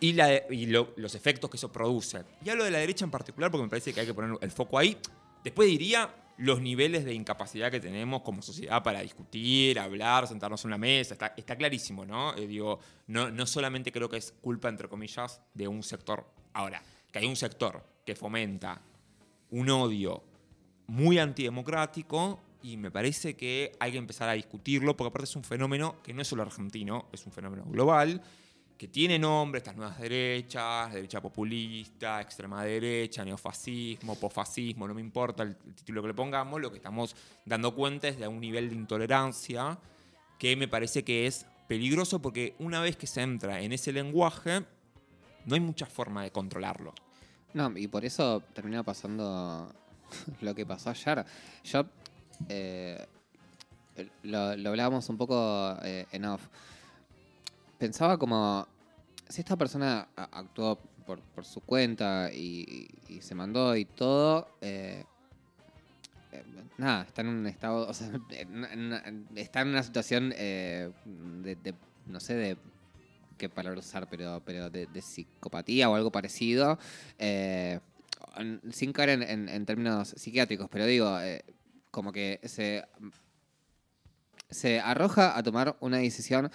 Y, 0.00 0.14
la, 0.14 0.34
y 0.50 0.66
lo- 0.66 0.92
los 0.96 1.14
efectos 1.14 1.48
que 1.48 1.56
eso 1.56 1.70
produce. 1.70 2.24
Y 2.44 2.50
hablo 2.50 2.64
de 2.64 2.70
la 2.72 2.78
derecha 2.78 3.04
en 3.04 3.10
particular 3.10 3.50
porque 3.50 3.62
me 3.64 3.68
parece 3.70 3.92
que 3.94 4.00
hay 4.00 4.06
que 4.06 4.14
poner 4.14 4.36
el 4.40 4.50
foco 4.50 4.78
ahí. 4.78 4.98
Después 5.44 5.68
diría 5.68 6.12
los 6.38 6.60
niveles 6.60 7.04
de 7.04 7.14
incapacidad 7.14 7.70
que 7.70 7.80
tenemos 7.80 8.22
como 8.22 8.42
sociedad 8.42 8.82
para 8.82 9.00
discutir, 9.00 9.78
hablar, 9.78 10.26
sentarnos 10.26 10.64
en 10.64 10.68
una 10.68 10.78
mesa. 10.78 11.16
Está, 11.36 11.56
clarísimo, 11.56 12.04
¿no? 12.04 12.34
Eh, 12.36 12.46
digo, 12.46 12.80
no, 13.06 13.30
no 13.30 13.46
solamente 13.46 13.92
creo 13.92 14.08
que 14.08 14.16
es 14.16 14.32
culpa, 14.40 14.68
entre 14.68 14.88
comillas, 14.88 15.40
de 15.54 15.68
un 15.68 15.82
sector. 15.82 16.26
Ahora, 16.52 16.82
que 17.10 17.18
hay 17.18 17.26
un 17.26 17.36
sector 17.36 17.84
que 18.04 18.14
fomenta 18.14 18.80
un 19.50 19.70
odio 19.70 20.22
muy 20.86 21.18
antidemocrático 21.18 22.40
y 22.62 22.76
me 22.76 22.90
parece 22.90 23.34
que 23.36 23.72
hay 23.80 23.92
que 23.92 23.98
empezar 23.98 24.28
a 24.28 24.32
discutirlo 24.32 24.96
porque 24.96 25.08
aparte 25.08 25.24
es 25.24 25.36
un 25.36 25.44
fenómeno 25.44 26.02
que 26.02 26.14
no 26.14 26.22
es 26.22 26.28
solo 26.28 26.42
argentino, 26.42 27.08
es 27.12 27.24
un 27.26 27.32
fenómeno 27.32 27.64
global 27.66 28.22
que 28.82 28.88
tiene 28.88 29.16
nombre, 29.16 29.58
estas 29.58 29.76
nuevas 29.76 29.96
derechas, 29.96 30.92
derecha 30.92 31.20
populista, 31.20 32.20
extrema 32.20 32.64
derecha, 32.64 33.24
neofascismo, 33.24 34.16
posfascismo, 34.16 34.88
no 34.88 34.94
me 34.94 35.00
importa 35.00 35.44
el, 35.44 35.54
título 35.54 36.02
que 36.02 36.08
le 36.08 36.14
pongamos, 36.14 36.60
lo 36.60 36.68
que 36.68 36.78
estamos 36.78 37.14
dando 37.44 37.76
cuenta 37.76 38.08
es 38.08 38.18
de 38.18 38.26
un 38.26 38.40
nivel 38.40 38.70
de 38.70 38.74
intolerancia 38.74 39.78
que 40.36 40.56
me 40.56 40.66
parece 40.66 41.04
que 41.04 41.28
es 41.28 41.46
peligroso 41.68 42.20
porque 42.20 42.56
una 42.58 42.80
vez 42.80 42.96
que 42.96 43.06
se 43.06 43.22
entra 43.22 43.60
en 43.60 43.72
ese 43.72 43.92
lenguaje, 43.92 44.64
no 45.46 45.54
hay 45.54 45.60
mucha 45.60 45.86
forma 45.86 46.24
de 46.24 46.32
controlarlo. 46.32 46.92
No, 47.54 47.72
y 47.78 47.86
por 47.86 48.04
eso 48.04 48.42
termina 48.52 48.82
pasando 48.82 49.72
lo 50.40 50.54
que 50.56 50.66
pasó 50.66 50.90
ayer. 50.90 51.24
Yo 51.62 51.86
eh, 52.48 53.06
lo, 54.24 54.56
lo 54.56 54.70
hablábamos 54.70 55.08
un 55.08 55.16
poco 55.16 55.76
eh, 55.84 56.04
en 56.10 56.24
off. 56.24 56.42
Pensaba 57.78 58.16
como 58.16 58.71
si 59.32 59.40
esta 59.40 59.56
persona 59.56 60.08
actuó 60.14 60.78
por, 61.06 61.44
su 61.44 61.62
cuenta 61.62 62.30
y, 62.32 62.86
se 63.22 63.34
mandó 63.34 63.74
y 63.74 63.86
todo. 63.86 64.46
eh, 64.60 65.04
eh, 66.32 66.44
nada, 66.76 67.04
está 67.04 67.22
en 67.22 67.28
un 67.28 67.46
estado, 67.46 67.88
o 67.88 67.94
sea, 67.94 68.08
está 69.34 69.62
en 69.62 69.68
una 69.68 69.82
situación 69.82 70.34
eh, 70.36 70.90
de, 71.06 71.74
no 72.06 72.20
sé, 72.20 72.34
de 72.34 72.58
qué 73.38 73.48
palabra 73.48 73.80
usar, 73.80 74.06
pero, 74.10 74.42
pero 74.44 74.68
de, 74.68 74.86
psicopatía 75.00 75.88
o 75.88 75.94
algo 75.94 76.12
parecido, 76.12 76.78
sin 77.18 78.92
caer 78.92 79.22
en, 79.22 79.48
en- 79.48 79.66
términos 79.66 80.08
psiquiátricos, 80.08 80.68
pero 80.70 80.84
digo, 80.84 81.18
como 81.90 82.12
que 82.12 82.38
se, 82.44 82.84
se 84.50 84.78
arroja 84.78 85.38
a 85.38 85.42
tomar 85.42 85.76
una 85.80 85.96
decisión 85.96 86.50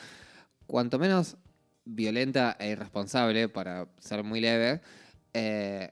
cuanto 0.68 1.00
menos 1.00 1.38
violenta 1.88 2.56
e 2.60 2.72
irresponsable, 2.72 3.50
para 3.50 3.88
ser 4.00 4.24
muy 4.24 4.42
leve, 4.42 4.82
eh, 5.34 5.92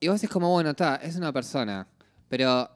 y 0.00 0.08
vos 0.08 0.22
es 0.22 0.30
como, 0.30 0.50
bueno, 0.50 0.70
está, 0.70 0.96
es 0.96 1.16
una 1.16 1.32
persona, 1.32 1.88
pero 2.28 2.70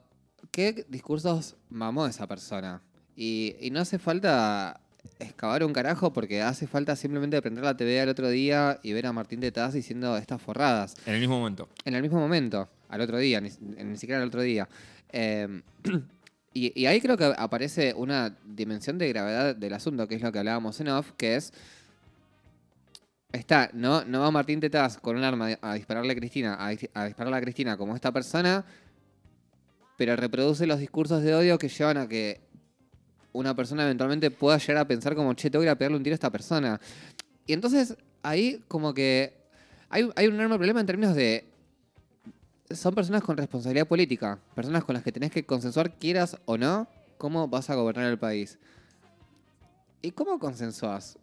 ¿qué 0.51 0.85
discursos 0.89 1.55
mamó 1.69 2.05
esa 2.05 2.27
persona? 2.27 2.81
Y, 3.15 3.55
y 3.61 3.71
no 3.71 3.79
hace 3.79 3.97
falta 3.99 4.81
excavar 5.19 5.63
un 5.63 5.73
carajo 5.73 6.11
porque 6.13 6.41
hace 6.41 6.67
falta 6.67 6.95
simplemente 6.95 7.41
prender 7.41 7.63
la 7.63 7.77
TV 7.77 8.01
al 8.01 8.09
otro 8.09 8.29
día 8.29 8.79
y 8.83 8.93
ver 8.93 9.05
a 9.05 9.13
Martín 9.13 9.39
de 9.39 9.51
Taz 9.51 9.73
diciendo 9.73 10.17
estas 10.17 10.41
forradas. 10.41 10.95
En 11.05 11.13
el 11.13 11.19
mismo 11.19 11.39
momento. 11.39 11.69
En 11.85 11.93
el 11.93 12.01
mismo 12.01 12.19
momento, 12.19 12.69
al 12.89 13.01
otro 13.01 13.17
día, 13.17 13.39
ni, 13.39 13.49
ni 13.59 13.97
siquiera 13.97 14.21
al 14.21 14.27
otro 14.27 14.41
día. 14.41 14.67
Eh, 15.09 15.61
y, 16.53 16.79
y 16.79 16.85
ahí 16.85 16.99
creo 16.99 17.17
que 17.17 17.33
aparece 17.37 17.93
una 17.93 18.35
dimensión 18.45 18.97
de 18.97 19.09
gravedad 19.09 19.55
del 19.55 19.73
asunto, 19.73 20.07
que 20.07 20.15
es 20.15 20.21
lo 20.21 20.31
que 20.31 20.39
hablábamos 20.39 20.79
en 20.79 20.89
off, 20.89 21.11
que 21.15 21.35
es... 21.35 21.53
Está, 23.33 23.71
no, 23.73 24.05
no 24.05 24.21
va 24.21 24.29
Martín 24.29 24.59
Tetaz 24.59 24.97
con 24.99 25.17
un 25.17 25.23
arma 25.23 25.57
a 25.59 25.73
dispararle 25.73 26.13
a 26.13 26.15
Cristina, 26.15 26.55
a, 26.63 26.71
dis- 26.71 26.89
a 26.93 27.05
dispararle 27.05 27.37
a 27.37 27.41
Cristina 27.41 27.75
como 27.75 27.95
esta 27.95 28.11
persona, 28.11 28.63
pero 29.97 30.15
reproduce 30.15 30.67
los 30.67 30.77
discursos 30.77 31.23
de 31.23 31.33
odio 31.33 31.57
que 31.57 31.67
llevan 31.67 31.97
a 31.97 32.07
que 32.07 32.41
una 33.31 33.55
persona 33.55 33.85
eventualmente 33.85 34.29
pueda 34.29 34.59
llegar 34.59 34.77
a 34.77 34.87
pensar 34.87 35.15
como, 35.15 35.33
che, 35.33 35.49
tengo 35.49 35.61
que 35.61 35.65
ir 35.65 35.71
a 35.71 35.75
pegarle 35.75 35.97
un 35.97 36.03
tiro 36.03 36.13
a 36.13 36.15
esta 36.15 36.29
persona. 36.29 36.79
Y 37.47 37.53
entonces 37.53 37.97
ahí 38.21 38.63
como 38.67 38.93
que 38.93 39.33
hay, 39.89 40.07
hay 40.15 40.27
un 40.27 40.35
enorme 40.35 40.57
problema 40.57 40.79
en 40.79 40.85
términos 40.85 41.15
de... 41.15 41.43
Son 42.69 42.93
personas 42.93 43.23
con 43.23 43.35
responsabilidad 43.35 43.87
política, 43.87 44.37
personas 44.53 44.83
con 44.83 44.93
las 44.93 45.03
que 45.03 45.11
tenés 45.11 45.31
que 45.31 45.43
consensuar, 45.43 45.97
quieras 45.97 46.37
o 46.45 46.55
no, 46.55 46.87
cómo 47.17 47.47
vas 47.47 47.71
a 47.71 47.75
gobernar 47.75 48.05
el 48.05 48.19
país. 48.19 48.59
¿Y 50.03 50.11
cómo 50.11 50.37
consensuás 50.37 51.17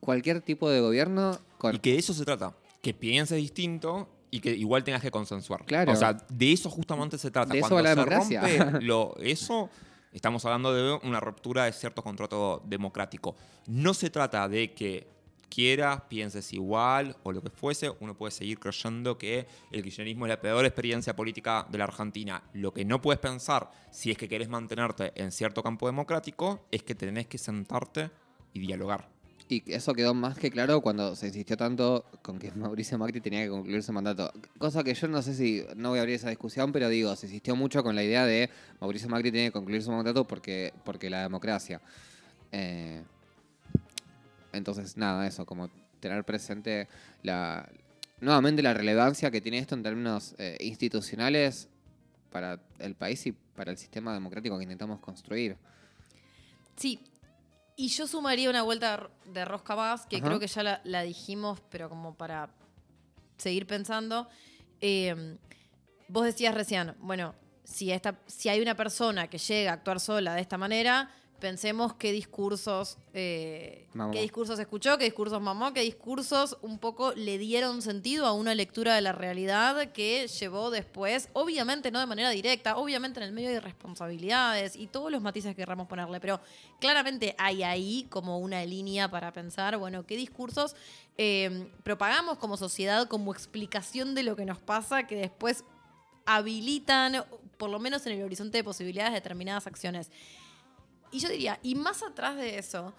cualquier 0.00 0.40
tipo 0.40 0.70
de 0.70 0.80
gobierno 0.80 1.38
con... 1.58 1.74
Y 1.74 1.78
que 1.78 1.92
de 1.92 1.98
eso 1.98 2.14
se 2.14 2.24
trata. 2.24 2.54
Que 2.82 2.94
pienses 2.94 3.36
distinto 3.36 4.08
y 4.30 4.40
que 4.40 4.50
igual 4.50 4.84
tengas 4.84 5.02
que 5.02 5.10
consensuar. 5.10 5.64
Claro. 5.64 5.92
O 5.92 5.96
sea, 5.96 6.14
de 6.28 6.52
eso 6.52 6.70
justamente 6.70 7.18
se 7.18 7.30
trata. 7.30 7.52
De 7.52 7.60
eso 7.60 7.68
Cuando 7.68 7.76
va 7.76 7.82
la 7.82 7.90
se 7.90 7.96
democracia. 7.96 8.64
rompe 8.64 8.80
lo, 8.86 9.16
eso, 9.18 9.70
estamos 10.12 10.44
hablando 10.44 10.72
de 10.72 11.06
una 11.06 11.20
ruptura 11.20 11.64
de 11.64 11.72
cierto 11.72 12.02
contrato 12.02 12.62
democrático. 12.66 13.36
No 13.66 13.94
se 13.94 14.10
trata 14.10 14.48
de 14.48 14.72
que 14.74 15.06
quieras, 15.48 16.02
pienses 16.08 16.52
igual 16.52 17.16
o 17.22 17.32
lo 17.32 17.42
que 17.42 17.50
fuese, 17.50 17.90
uno 18.00 18.16
puede 18.16 18.30
seguir 18.30 18.58
creyendo 18.58 19.16
que 19.18 19.46
el 19.72 19.82
kirchnerismo 19.82 20.26
es 20.26 20.30
la 20.30 20.40
peor 20.40 20.64
experiencia 20.64 21.16
política 21.16 21.66
de 21.70 21.78
la 21.78 21.84
Argentina. 21.84 22.42
Lo 22.52 22.72
que 22.72 22.84
no 22.84 23.00
puedes 23.00 23.18
pensar, 23.18 23.70
si 23.90 24.10
es 24.10 24.18
que 24.18 24.28
querés 24.28 24.48
mantenerte 24.48 25.12
en 25.16 25.32
cierto 25.32 25.62
campo 25.62 25.86
democrático, 25.86 26.66
es 26.70 26.82
que 26.82 26.94
tenés 26.94 27.26
que 27.26 27.38
sentarte 27.38 28.10
y 28.52 28.60
dialogar. 28.60 29.08
Y 29.50 29.62
eso 29.72 29.94
quedó 29.94 30.12
más 30.12 30.38
que 30.38 30.50
claro 30.50 30.82
cuando 30.82 31.16
se 31.16 31.28
insistió 31.28 31.56
tanto 31.56 32.04
con 32.22 32.38
que 32.38 32.52
Mauricio 32.56 32.98
Macri 32.98 33.20
tenía 33.20 33.44
que 33.44 33.48
concluir 33.48 33.82
su 33.82 33.92
mandato. 33.92 34.30
Cosa 34.58 34.84
que 34.84 34.92
yo 34.92 35.08
no 35.08 35.22
sé 35.22 35.34
si, 35.34 35.64
no 35.74 35.90
voy 35.90 35.98
a 35.98 36.02
abrir 36.02 36.16
esa 36.16 36.28
discusión, 36.28 36.70
pero 36.70 36.88
digo, 36.88 37.16
se 37.16 37.26
insistió 37.26 37.56
mucho 37.56 37.82
con 37.82 37.96
la 37.96 38.04
idea 38.04 38.26
de 38.26 38.50
Mauricio 38.80 39.08
Macri 39.08 39.32
tiene 39.32 39.48
que 39.48 39.52
concluir 39.52 39.82
su 39.82 39.90
mandato 39.90 40.24
porque, 40.26 40.74
porque 40.84 41.08
la 41.08 41.22
democracia. 41.22 41.80
Eh, 42.52 43.02
entonces, 44.52 44.96
nada, 44.96 45.26
eso, 45.26 45.46
como 45.46 45.70
tener 46.00 46.24
presente 46.24 46.88
la, 47.22 47.68
nuevamente 48.20 48.62
la 48.62 48.74
relevancia 48.74 49.30
que 49.30 49.40
tiene 49.40 49.58
esto 49.58 49.74
en 49.74 49.82
términos 49.82 50.34
eh, 50.38 50.56
institucionales 50.60 51.68
para 52.30 52.60
el 52.78 52.94
país 52.94 53.26
y 53.26 53.32
para 53.32 53.70
el 53.70 53.78
sistema 53.78 54.12
democrático 54.12 54.58
que 54.58 54.64
intentamos 54.64 55.00
construir. 55.00 55.56
Sí, 56.76 57.00
y 57.78 57.88
yo 57.88 58.08
sumaría 58.08 58.50
una 58.50 58.62
vuelta 58.62 59.08
de 59.24 59.44
rosca 59.44 59.76
más, 59.76 60.04
que 60.04 60.16
Ajá. 60.16 60.26
creo 60.26 60.40
que 60.40 60.48
ya 60.48 60.64
la, 60.64 60.80
la 60.82 61.02
dijimos, 61.02 61.60
pero 61.70 61.88
como 61.88 62.12
para 62.16 62.50
seguir 63.36 63.68
pensando. 63.68 64.28
Eh, 64.80 65.36
vos 66.08 66.24
decías 66.24 66.56
recién, 66.56 66.96
bueno, 66.98 67.36
si, 67.62 67.92
esta, 67.92 68.18
si 68.26 68.48
hay 68.48 68.60
una 68.60 68.74
persona 68.74 69.30
que 69.30 69.38
llega 69.38 69.70
a 69.70 69.74
actuar 69.74 70.00
sola 70.00 70.34
de 70.34 70.40
esta 70.40 70.58
manera, 70.58 71.08
pensemos 71.38 71.94
qué 71.94 72.12
discursos, 72.12 72.98
eh, 73.14 73.86
qué 74.12 74.20
discursos 74.20 74.58
escuchó, 74.58 74.98
qué 74.98 75.04
discursos 75.04 75.40
mamó, 75.40 75.72
qué 75.72 75.80
discursos 75.80 76.58
un 76.62 76.78
poco 76.78 77.12
le 77.12 77.38
dieron 77.38 77.82
sentido 77.82 78.26
a 78.26 78.32
una 78.32 78.54
lectura 78.54 78.94
de 78.94 79.00
la 79.00 79.12
realidad 79.12 79.92
que 79.92 80.26
llevó 80.26 80.70
después, 80.70 81.28
obviamente 81.32 81.90
no 81.90 82.00
de 82.00 82.06
manera 82.06 82.30
directa, 82.30 82.76
obviamente 82.76 83.20
en 83.20 83.26
el 83.26 83.32
medio 83.32 83.50
de 83.50 83.60
responsabilidades 83.60 84.76
y 84.76 84.86
todos 84.86 85.10
los 85.10 85.22
matices 85.22 85.54
que 85.54 85.62
queramos 85.62 85.86
ponerle, 85.88 86.20
pero 86.20 86.40
claramente 86.80 87.34
hay 87.38 87.62
ahí 87.62 88.06
como 88.10 88.38
una 88.38 88.64
línea 88.64 89.10
para 89.10 89.32
pensar, 89.32 89.76
bueno, 89.78 90.06
qué 90.06 90.16
discursos 90.16 90.74
eh, 91.16 91.70
propagamos 91.82 92.38
como 92.38 92.56
sociedad 92.56 93.08
como 93.08 93.32
explicación 93.32 94.14
de 94.14 94.22
lo 94.22 94.36
que 94.36 94.44
nos 94.44 94.58
pasa 94.58 95.06
que 95.06 95.16
después 95.16 95.64
habilitan, 96.26 97.24
por 97.56 97.70
lo 97.70 97.78
menos 97.78 98.06
en 98.06 98.12
el 98.12 98.22
horizonte 98.22 98.58
de 98.58 98.64
posibilidades, 98.64 99.14
determinadas 99.14 99.66
acciones. 99.66 100.10
Y 101.10 101.20
yo 101.20 101.28
diría, 101.28 101.58
y 101.62 101.74
más 101.74 102.02
atrás 102.02 102.36
de 102.36 102.58
eso, 102.58 102.92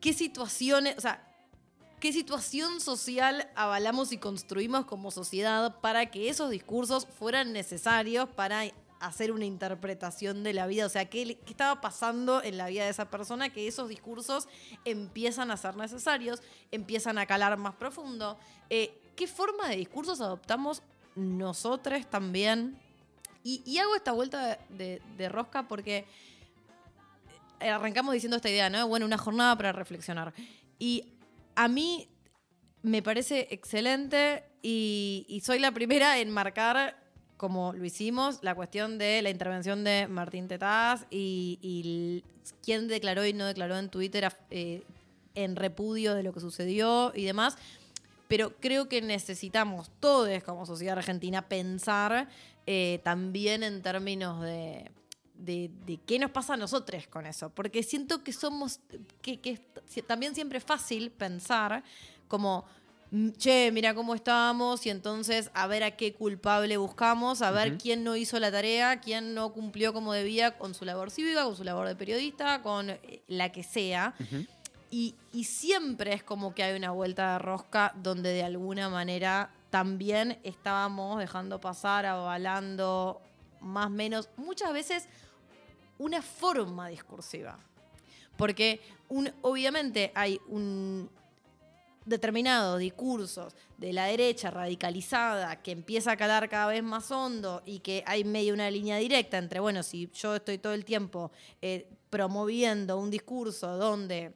¿qué 0.00 0.12
situaciones, 0.12 0.96
o 0.98 1.00
sea, 1.00 1.26
qué 2.00 2.12
situación 2.12 2.80
social 2.80 3.48
avalamos 3.54 4.12
y 4.12 4.18
construimos 4.18 4.86
como 4.86 5.10
sociedad 5.10 5.80
para 5.80 6.10
que 6.10 6.28
esos 6.28 6.50
discursos 6.50 7.06
fueran 7.06 7.52
necesarios 7.52 8.28
para 8.28 8.62
hacer 9.00 9.32
una 9.32 9.44
interpretación 9.44 10.42
de 10.42 10.52
la 10.54 10.66
vida? 10.66 10.86
O 10.86 10.88
sea, 10.88 11.08
¿qué, 11.08 11.38
qué 11.44 11.50
estaba 11.50 11.80
pasando 11.80 12.42
en 12.42 12.56
la 12.56 12.66
vida 12.66 12.84
de 12.84 12.90
esa 12.90 13.10
persona 13.10 13.50
que 13.50 13.68
esos 13.68 13.88
discursos 13.88 14.48
empiezan 14.84 15.50
a 15.50 15.56
ser 15.56 15.76
necesarios, 15.76 16.42
empiezan 16.70 17.18
a 17.18 17.26
calar 17.26 17.56
más 17.56 17.74
profundo? 17.74 18.38
Eh, 18.70 18.96
¿Qué 19.14 19.26
forma 19.26 19.68
de 19.68 19.76
discursos 19.76 20.20
adoptamos 20.20 20.82
nosotros 21.14 22.06
también? 22.08 22.78
Y, 23.42 23.78
hago 23.78 23.96
esta 23.96 24.12
vuelta 24.12 24.58
de, 24.68 25.28
rosca 25.28 25.66
porque 25.66 26.06
arrancamos 27.60 28.14
diciendo 28.14 28.36
esta 28.36 28.48
idea, 28.48 28.70
¿no? 28.70 28.88
Bueno, 28.88 29.06
una 29.06 29.18
jornada 29.18 29.56
para 29.56 29.72
reflexionar. 29.72 30.32
Y 30.78 31.12
a 31.54 31.68
mí 31.68 32.08
me 32.82 33.02
parece 33.02 33.48
excelente 33.50 34.44
y, 34.62 35.40
soy 35.44 35.58
la 35.58 35.72
primera 35.72 36.18
en 36.18 36.30
marcar, 36.30 36.96
como 37.36 37.72
lo 37.72 37.84
hicimos, 37.84 38.38
la 38.42 38.54
cuestión 38.54 38.98
de 38.98 39.22
la 39.22 39.30
intervención 39.30 39.84
de 39.84 40.06
Martín 40.08 40.48
Tetaz 40.48 41.06
y, 41.10 42.22
quién 42.64 42.88
declaró 42.88 43.24
y 43.24 43.32
no 43.32 43.46
declaró 43.46 43.78
en 43.78 43.90
Twitter 43.90 44.32
eh, 44.50 44.82
en 45.34 45.56
repudio 45.56 46.14
de 46.14 46.22
lo 46.22 46.32
que 46.32 46.40
sucedió 46.40 47.12
y 47.14 47.24
demás. 47.24 47.56
Pero 48.28 48.54
creo 48.60 48.88
que 48.88 49.02
necesitamos 49.02 49.90
todos 49.98 50.42
como 50.44 50.64
sociedad 50.64 50.96
argentina 50.96 51.48
pensar 51.48 52.28
eh, 52.66 53.00
también 53.02 53.62
en 53.62 53.82
términos 53.82 54.42
de, 54.42 54.90
de, 55.44 55.70
de 55.86 55.98
qué 56.06 56.18
nos 56.18 56.30
pasa 56.30 56.54
a 56.54 56.56
nosotros 56.56 57.06
con 57.08 57.26
eso. 57.26 57.50
Porque 57.50 57.82
siento 57.82 58.22
que 58.22 58.32
somos, 58.32 58.80
que, 59.22 59.40
que 59.40 59.50
es 59.50 59.60
también 60.06 60.34
siempre 60.34 60.58
es 60.58 60.64
fácil 60.64 61.10
pensar 61.10 61.82
como, 62.28 62.64
mm, 63.10 63.30
che, 63.30 63.70
mira 63.72 63.94
cómo 63.94 64.14
estábamos 64.14 64.86
y 64.86 64.90
entonces 64.90 65.50
a 65.54 65.66
ver 65.66 65.82
a 65.82 65.92
qué 65.92 66.12
culpable 66.12 66.76
buscamos, 66.76 67.42
a 67.42 67.50
ver 67.50 67.76
quién 67.78 68.04
no 68.04 68.16
hizo 68.16 68.38
la 68.38 68.52
tarea, 68.52 69.00
quién 69.00 69.34
no 69.34 69.52
cumplió 69.52 69.92
como 69.92 70.12
debía 70.12 70.56
con 70.58 70.74
su 70.74 70.84
labor 70.84 71.10
cívica, 71.10 71.44
con 71.44 71.56
su 71.56 71.64
labor 71.64 71.88
de 71.88 71.96
periodista, 71.96 72.62
con 72.62 72.90
eh, 72.90 73.22
la 73.26 73.50
que 73.50 73.62
sea. 73.62 74.14
Y, 74.92 75.14
y 75.32 75.44
siempre 75.44 76.12
es 76.14 76.22
como 76.24 76.54
que 76.54 76.62
hay 76.62 76.76
una 76.76 76.90
vuelta 76.90 77.32
de 77.32 77.38
rosca 77.38 77.92
donde 77.96 78.32
de 78.32 78.42
alguna 78.42 78.88
manera 78.88 79.50
también 79.70 80.38
estábamos 80.42 81.18
dejando 81.18 81.60
pasar, 81.60 82.06
avalando 82.06 83.20
más 83.60 83.86
o 83.86 83.90
menos, 83.90 84.28
muchas 84.36 84.72
veces 84.72 85.08
una 86.00 86.22
forma 86.22 86.88
discursiva. 86.88 87.58
Porque 88.36 88.80
obviamente 89.42 90.10
hay 90.14 90.40
un 90.48 91.10
determinado 92.06 92.78
discursos 92.78 93.54
de 93.76 93.92
la 93.92 94.06
derecha 94.06 94.50
radicalizada 94.50 95.62
que 95.62 95.72
empieza 95.72 96.12
a 96.12 96.16
calar 96.16 96.48
cada 96.48 96.68
vez 96.68 96.82
más 96.82 97.10
hondo 97.10 97.62
y 97.66 97.80
que 97.80 98.02
hay 98.06 98.24
medio 98.24 98.54
una 98.54 98.70
línea 98.70 98.96
directa 98.96 99.36
entre, 99.36 99.60
bueno, 99.60 99.82
si 99.82 100.10
yo 100.12 100.36
estoy 100.36 100.56
todo 100.56 100.72
el 100.72 100.86
tiempo 100.86 101.30
eh, 101.60 101.86
promoviendo 102.08 102.98
un 102.98 103.10
discurso 103.10 103.76
donde 103.76 104.32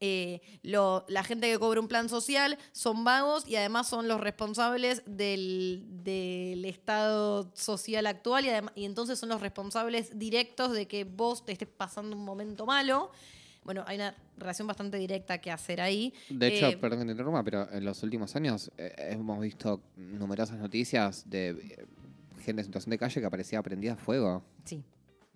eh, 0.00 0.40
lo- 0.62 1.04
la 1.08 1.24
gente 1.24 1.50
que 1.50 1.58
cobra 1.58 1.80
un 1.80 1.88
plan 1.88 2.08
social 2.08 2.58
son 2.72 3.04
vagos 3.04 3.46
y 3.48 3.56
además 3.56 3.88
son 3.88 4.08
los 4.08 4.20
responsables 4.20 5.02
del, 5.06 5.84
del 6.04 6.64
estado 6.64 7.50
social 7.54 8.06
actual 8.06 8.44
y, 8.44 8.48
adem- 8.48 8.72
y 8.74 8.84
entonces 8.84 9.18
son 9.18 9.28
los 9.30 9.40
responsables 9.40 10.18
directos 10.18 10.72
de 10.72 10.86
que 10.86 11.04
vos 11.04 11.44
te 11.44 11.52
estés 11.52 11.68
pasando 11.68 12.16
un 12.16 12.24
momento 12.24 12.66
malo. 12.66 13.10
Bueno, 13.64 13.82
hay 13.88 13.96
una 13.96 14.14
relación 14.36 14.68
bastante 14.68 14.96
directa 14.96 15.38
que 15.38 15.50
hacer 15.50 15.80
ahí. 15.80 16.14
De 16.28 16.46
hecho, 16.48 16.68
Eh, 16.68 16.76
perdón 16.76 17.00
que 17.00 17.04
te 17.06 17.10
interrumpa, 17.12 17.42
pero 17.42 17.68
en 17.72 17.84
los 17.84 18.00
últimos 18.04 18.36
años 18.36 18.70
eh, 18.78 18.94
hemos 19.10 19.40
visto 19.40 19.80
numerosas 19.96 20.58
noticias 20.58 21.28
de 21.28 21.48
eh, 21.50 21.86
gente 22.44 22.60
en 22.60 22.66
situación 22.66 22.90
de 22.90 22.98
calle 22.98 23.20
que 23.20 23.26
aparecía 23.26 23.60
prendida 23.62 23.94
a 23.94 23.96
fuego. 23.96 24.44
Sí. 24.64 24.84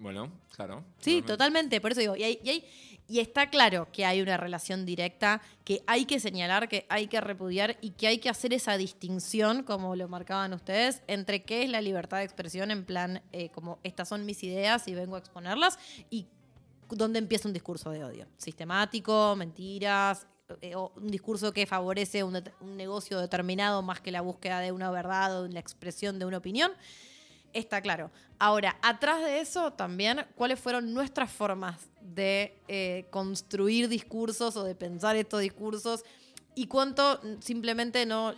Bueno, 0.00 0.32
claro. 0.56 0.82
Sí, 0.98 1.20
totalmente. 1.22 1.26
totalmente, 1.28 1.80
por 1.80 1.92
eso 1.92 2.00
digo, 2.00 2.16
y, 2.16 2.24
hay- 2.24 2.40
y 2.42 2.48
hay- 2.50 2.64
y 3.06 3.18
está 3.20 3.50
claro 3.50 3.88
que 3.92 4.04
hay 4.06 4.22
una 4.22 4.36
relación 4.36 4.86
directa, 4.86 5.42
que 5.64 5.82
hay 5.86 6.04
que 6.06 6.20
señalar, 6.20 6.68
que 6.68 6.86
hay 6.88 7.06
que 7.08 7.20
repudiar 7.20 7.76
y 7.80 7.90
que 7.90 8.06
hay 8.06 8.18
que 8.18 8.28
hacer 8.28 8.52
esa 8.54 8.76
distinción, 8.76 9.62
como 9.64 9.96
lo 9.96 10.08
marcaban 10.08 10.52
ustedes, 10.54 11.02
entre 11.06 11.42
qué 11.42 11.64
es 11.64 11.70
la 11.70 11.80
libertad 11.80 12.18
de 12.18 12.24
expresión 12.24 12.70
en 12.70 12.84
plan, 12.84 13.20
eh, 13.32 13.50
como 13.50 13.78
estas 13.82 14.08
son 14.08 14.24
mis 14.24 14.42
ideas 14.42 14.86
y 14.88 14.94
vengo 14.94 15.16
a 15.16 15.18
exponerlas, 15.18 15.78
y 16.08 16.26
dónde 16.88 17.18
empieza 17.18 17.46
un 17.48 17.52
discurso 17.54 17.90
de 17.90 18.02
odio, 18.04 18.26
sistemático, 18.38 19.34
mentiras, 19.36 20.26
eh, 20.62 20.74
o 20.76 20.92
un 20.96 21.08
discurso 21.08 21.52
que 21.52 21.66
favorece 21.66 22.24
un, 22.24 22.40
un 22.60 22.76
negocio 22.76 23.18
determinado 23.20 23.82
más 23.82 24.00
que 24.00 24.10
la 24.12 24.20
búsqueda 24.22 24.60
de 24.60 24.72
una 24.72 24.90
verdad 24.90 25.42
o 25.42 25.48
la 25.48 25.60
expresión 25.60 26.18
de 26.18 26.24
una 26.26 26.38
opinión. 26.38 26.72
Está 27.52 27.80
claro. 27.80 28.10
Ahora, 28.38 28.76
atrás 28.82 29.22
de 29.22 29.40
eso 29.40 29.72
también, 29.72 30.24
¿cuáles 30.34 30.60
fueron 30.60 30.94
nuestras 30.94 31.30
formas 31.30 31.78
de 32.00 32.58
eh, 32.68 33.06
construir 33.10 33.88
discursos 33.88 34.56
o 34.56 34.64
de 34.64 34.74
pensar 34.74 35.16
estos 35.16 35.40
discursos? 35.40 36.04
Y 36.54 36.66
cuánto 36.66 37.20
simplemente 37.40 38.06
no 38.06 38.34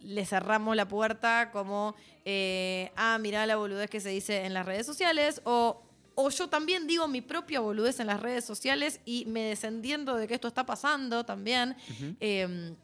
le 0.00 0.24
cerramos 0.24 0.76
la 0.76 0.86
puerta 0.86 1.50
como, 1.50 1.94
eh, 2.24 2.92
ah, 2.96 3.18
mirá 3.18 3.46
la 3.46 3.56
boludez 3.56 3.90
que 3.90 4.00
se 4.00 4.10
dice 4.10 4.44
en 4.44 4.54
las 4.54 4.64
redes 4.64 4.86
sociales, 4.86 5.40
o, 5.44 5.82
o 6.14 6.30
yo 6.30 6.48
también 6.48 6.86
digo 6.86 7.08
mi 7.08 7.20
propia 7.20 7.60
boludez 7.60 8.00
en 8.00 8.06
las 8.06 8.20
redes 8.20 8.44
sociales 8.44 9.00
y 9.04 9.24
me 9.26 9.42
desentiendo 9.42 10.16
de 10.16 10.28
que 10.28 10.34
esto 10.34 10.48
está 10.48 10.64
pasando 10.64 11.24
también. 11.24 11.76
Eh, 12.20 12.74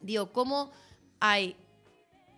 digo, 0.00 0.32
cómo 0.32 0.70
hay 1.18 1.56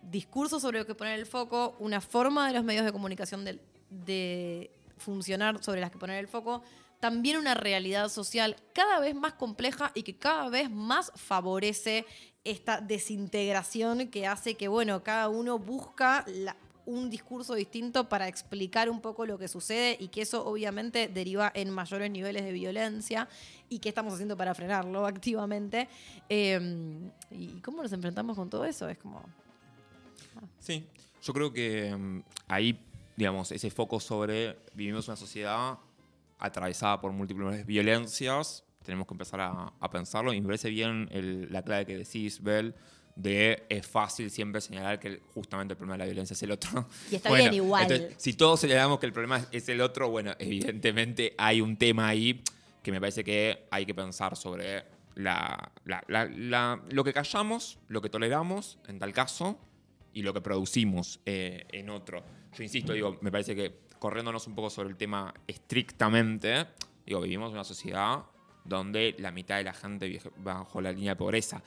discursos 0.09 0.61
sobre 0.61 0.79
lo 0.79 0.85
que 0.85 0.95
poner 0.95 1.19
el 1.19 1.25
foco, 1.25 1.75
una 1.79 2.01
forma 2.01 2.47
de 2.47 2.53
los 2.53 2.63
medios 2.63 2.85
de 2.85 2.91
comunicación 2.91 3.45
de, 3.45 4.71
funcionar 4.97 5.61
sobre 5.63 5.81
las 5.81 5.91
que 5.91 5.97
poner 5.97 6.19
el 6.19 6.27
foco, 6.27 6.63
también 6.99 7.37
una 7.37 7.53
realidad 7.53 8.07
social 8.07 8.55
cada 8.73 8.99
vez 8.99 9.13
más 9.15 9.33
compleja 9.33 9.91
y 9.93 10.03
que 10.03 10.15
cada 10.15 10.49
vez 10.49 10.69
más 10.69 11.11
favorece 11.15 12.05
esta 12.45 12.79
desintegración 12.79 14.07
que 14.07 14.27
hace 14.27 14.55
que, 14.55 14.69
bueno, 14.69 15.03
cada 15.03 15.27
uno 15.27 15.59
busca 15.59 16.25
un 16.85 17.09
discurso 17.09 17.55
distinto 17.55 18.07
para 18.07 18.27
explicar 18.27 18.89
un 18.89 19.01
poco 19.01 19.25
lo 19.25 19.37
que 19.37 19.47
sucede 19.47 19.97
y 19.99 20.09
que 20.09 20.21
eso 20.21 20.45
obviamente 20.45 21.07
deriva 21.07 21.51
en 21.55 21.69
mayores 21.69 22.11
niveles 22.11 22.43
de 22.43 22.51
violencia 22.51 23.27
y 23.69 23.79
qué 23.79 23.89
estamos 23.89 24.13
haciendo 24.13 24.37
para 24.37 24.53
frenarlo 24.53 25.05
activamente. 25.07 25.89
Eh, 26.29 27.09
¿Y 27.31 27.59
cómo 27.61 27.81
nos 27.81 27.91
enfrentamos 27.91 28.35
con 28.37 28.49
todo 28.49 28.65
eso? 28.65 28.87
Es 28.87 28.97
como... 28.97 29.23
Sí, 30.63 30.87
yo 31.21 31.33
creo 31.33 31.51
que 31.51 31.93
mm, 31.95 32.21
ahí, 32.47 32.79
digamos, 33.17 33.51
ese 33.51 33.69
foco 33.69 33.99
sobre 33.99 34.57
vivimos 34.73 35.07
una 35.09 35.17
sociedad 35.17 35.77
atravesada 36.39 36.99
por 37.01 37.11
múltiples 37.11 37.65
violencias, 37.65 38.63
tenemos 38.83 39.05
que 39.07 39.13
empezar 39.13 39.41
a, 39.41 39.73
a 39.79 39.89
pensarlo 39.89 40.33
y 40.33 40.39
me 40.41 40.47
parece 40.47 40.69
bien 40.69 41.09
el- 41.11 41.51
la 41.51 41.63
clave 41.63 41.85
que 41.85 41.97
decís, 41.97 42.41
Bel, 42.41 42.73
de 43.15 43.65
es 43.69 43.85
fácil 43.85 44.31
siempre 44.31 44.59
señalar 44.61 44.99
que 44.99 45.21
justamente 45.33 45.73
el 45.73 45.77
problema 45.77 45.95
de 45.95 45.99
la 45.99 46.05
violencia 46.05 46.33
es 46.33 46.43
el 46.43 46.51
otro. 46.51 46.87
Y 47.11 47.15
está 47.15 47.31
bien 47.33 47.53
igual. 47.53 47.83
entonces, 47.83 48.15
si 48.17 48.33
todos 48.33 48.59
señalamos 48.61 48.99
que 48.99 49.05
el 49.05 49.13
problema 49.13 49.37
es- 49.39 49.47
es 49.51 49.69
el 49.69 49.81
otro, 49.81 50.09
bueno, 50.09 50.33
evidentemente 50.39 51.35
hay 51.37 51.59
un 51.61 51.77
tema 51.77 52.07
ahí 52.07 52.41
que 52.81 52.91
me 52.91 52.99
parece 52.99 53.23
que 53.23 53.67
hay 53.69 53.85
que 53.85 53.93
pensar 53.93 54.35
sobre 54.35 54.83
la, 55.15 55.71
la- 55.85 56.03
la- 56.07 56.25
la- 56.25 56.81
lo 56.89 57.03
que 57.03 57.13
callamos, 57.13 57.77
lo 57.87 58.01
que 58.01 58.09
toleramos 58.09 58.79
en 58.87 58.97
tal 58.99 59.13
caso 59.13 59.59
y 60.13 60.21
lo 60.21 60.33
que 60.33 60.41
producimos 60.41 61.19
eh, 61.25 61.65
en 61.71 61.89
otro. 61.89 62.23
Yo 62.55 62.63
insisto, 62.63 62.93
digo, 62.93 63.17
me 63.21 63.31
parece 63.31 63.55
que 63.55 63.83
corriéndonos 63.99 64.47
un 64.47 64.55
poco 64.55 64.69
sobre 64.69 64.89
el 64.89 64.95
tema 64.95 65.33
estrictamente, 65.47 66.67
digo, 67.05 67.21
vivimos 67.21 67.49
en 67.49 67.53
una 67.53 67.63
sociedad 67.63 68.23
donde 68.63 69.15
la 69.19 69.31
mitad 69.31 69.57
de 69.57 69.63
la 69.63 69.73
gente 69.73 70.07
vive 70.07 70.31
bajo 70.37 70.81
la 70.81 70.91
línea 70.91 71.11
de 71.11 71.15
pobreza. 71.15 71.63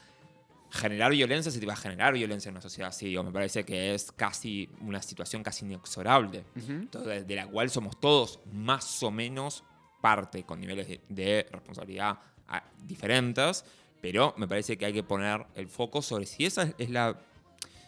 Generar 0.70 1.12
violencia 1.12 1.50
se 1.50 1.60
te 1.60 1.66
va 1.66 1.74
a 1.74 1.76
generar 1.76 2.14
violencia 2.14 2.48
en 2.48 2.54
una 2.54 2.60
sociedad 2.60 2.88
así, 2.88 3.06
digo, 3.06 3.22
me 3.22 3.32
parece 3.32 3.64
que 3.64 3.94
es 3.94 4.12
casi 4.12 4.68
una 4.80 5.00
situación 5.00 5.42
casi 5.42 5.64
inexorable, 5.64 6.44
entonces, 6.68 7.26
de 7.26 7.34
la 7.34 7.46
cual 7.46 7.70
somos 7.70 7.98
todos 8.00 8.40
más 8.52 9.02
o 9.02 9.10
menos 9.10 9.64
parte, 10.00 10.42
con 10.44 10.60
niveles 10.60 10.88
de, 10.88 11.00
de 11.08 11.46
responsabilidad 11.50 12.18
ah, 12.48 12.62
diferentes, 12.84 13.64
pero 14.00 14.34
me 14.36 14.46
parece 14.46 14.76
que 14.76 14.86
hay 14.86 14.92
que 14.92 15.02
poner 15.02 15.46
el 15.54 15.68
foco 15.68 16.02
sobre 16.02 16.26
si 16.26 16.44
esa 16.44 16.74
es 16.78 16.90
la, 16.90 17.18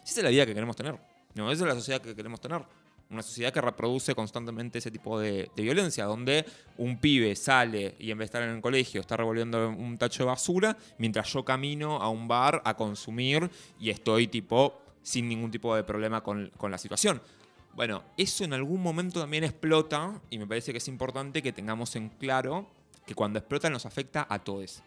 esa 0.03 0.19
es 0.19 0.23
la 0.23 0.29
vida 0.29 0.45
que 0.45 0.53
queremos 0.53 0.75
tener. 0.75 0.97
No, 1.35 1.51
esa 1.51 1.63
es 1.63 1.67
la 1.67 1.75
sociedad 1.75 2.01
que 2.01 2.15
queremos 2.15 2.41
tener. 2.41 2.61
Una 3.09 3.23
sociedad 3.23 3.51
que 3.51 3.61
reproduce 3.61 4.13
constantemente 4.13 4.77
ese 4.77 4.91
tipo 4.91 5.19
de, 5.19 5.49
de 5.55 5.63
violencia, 5.63 6.05
donde 6.05 6.45
un 6.77 6.99
pibe 6.99 7.35
sale 7.35 7.95
y 7.99 8.11
en 8.11 8.17
vez 8.17 8.25
de 8.25 8.37
estar 8.37 8.43
en 8.43 8.55
el 8.55 8.61
colegio 8.61 9.01
está 9.01 9.17
revolviendo 9.17 9.69
un 9.69 9.97
tacho 9.97 10.23
de 10.23 10.27
basura, 10.27 10.77
mientras 10.99 11.31
yo 11.33 11.43
camino 11.43 11.97
a 11.97 12.09
un 12.09 12.27
bar 12.27 12.61
a 12.65 12.75
consumir 12.75 13.49
y 13.79 13.89
estoy 13.89 14.27
tipo 14.27 14.79
sin 15.01 15.27
ningún 15.27 15.49
tipo 15.49 15.75
de 15.75 15.83
problema 15.83 16.21
con, 16.21 16.51
con 16.57 16.69
la 16.69 16.77
situación. 16.77 17.19
Bueno, 17.73 18.03
eso 18.17 18.43
en 18.43 18.53
algún 18.53 18.81
momento 18.81 19.19
también 19.19 19.43
explota 19.43 20.21
y 20.29 20.37
me 20.37 20.45
parece 20.45 20.71
que 20.71 20.79
es 20.79 20.87
importante 20.87 21.41
que 21.41 21.53
tengamos 21.53 21.95
en 21.95 22.09
claro 22.09 22.67
que 23.05 23.15
cuando 23.15 23.39
explota 23.39 23.69
nos 23.69 23.85
afecta 23.85 24.27
a 24.29 24.39
todos. 24.39 24.83